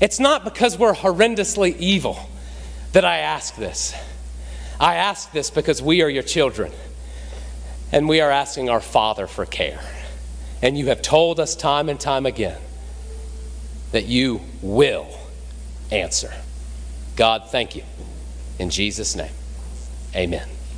It's 0.00 0.18
not 0.18 0.44
because 0.44 0.78
we're 0.78 0.94
horrendously 0.94 1.76
evil 1.76 2.18
that 2.92 3.04
I 3.04 3.18
ask 3.18 3.54
this. 3.54 3.94
I 4.78 4.96
ask 4.96 5.32
this 5.32 5.50
because 5.50 5.80
we 5.80 6.02
are 6.02 6.08
your 6.08 6.22
children 6.22 6.70
and 7.92 8.08
we 8.08 8.20
are 8.20 8.30
asking 8.30 8.68
our 8.68 8.80
Father 8.80 9.26
for 9.26 9.46
care. 9.46 9.80
And 10.62 10.78
you 10.78 10.86
have 10.86 11.02
told 11.02 11.38
us 11.38 11.54
time 11.54 11.88
and 11.88 12.00
time 12.00 12.26
again 12.26 12.60
that 13.92 14.06
you 14.06 14.40
will 14.62 15.06
answer. 15.90 16.32
God, 17.14 17.44
thank 17.50 17.76
you. 17.76 17.82
In 18.58 18.70
Jesus' 18.70 19.14
name, 19.14 19.32
amen. 20.14 20.55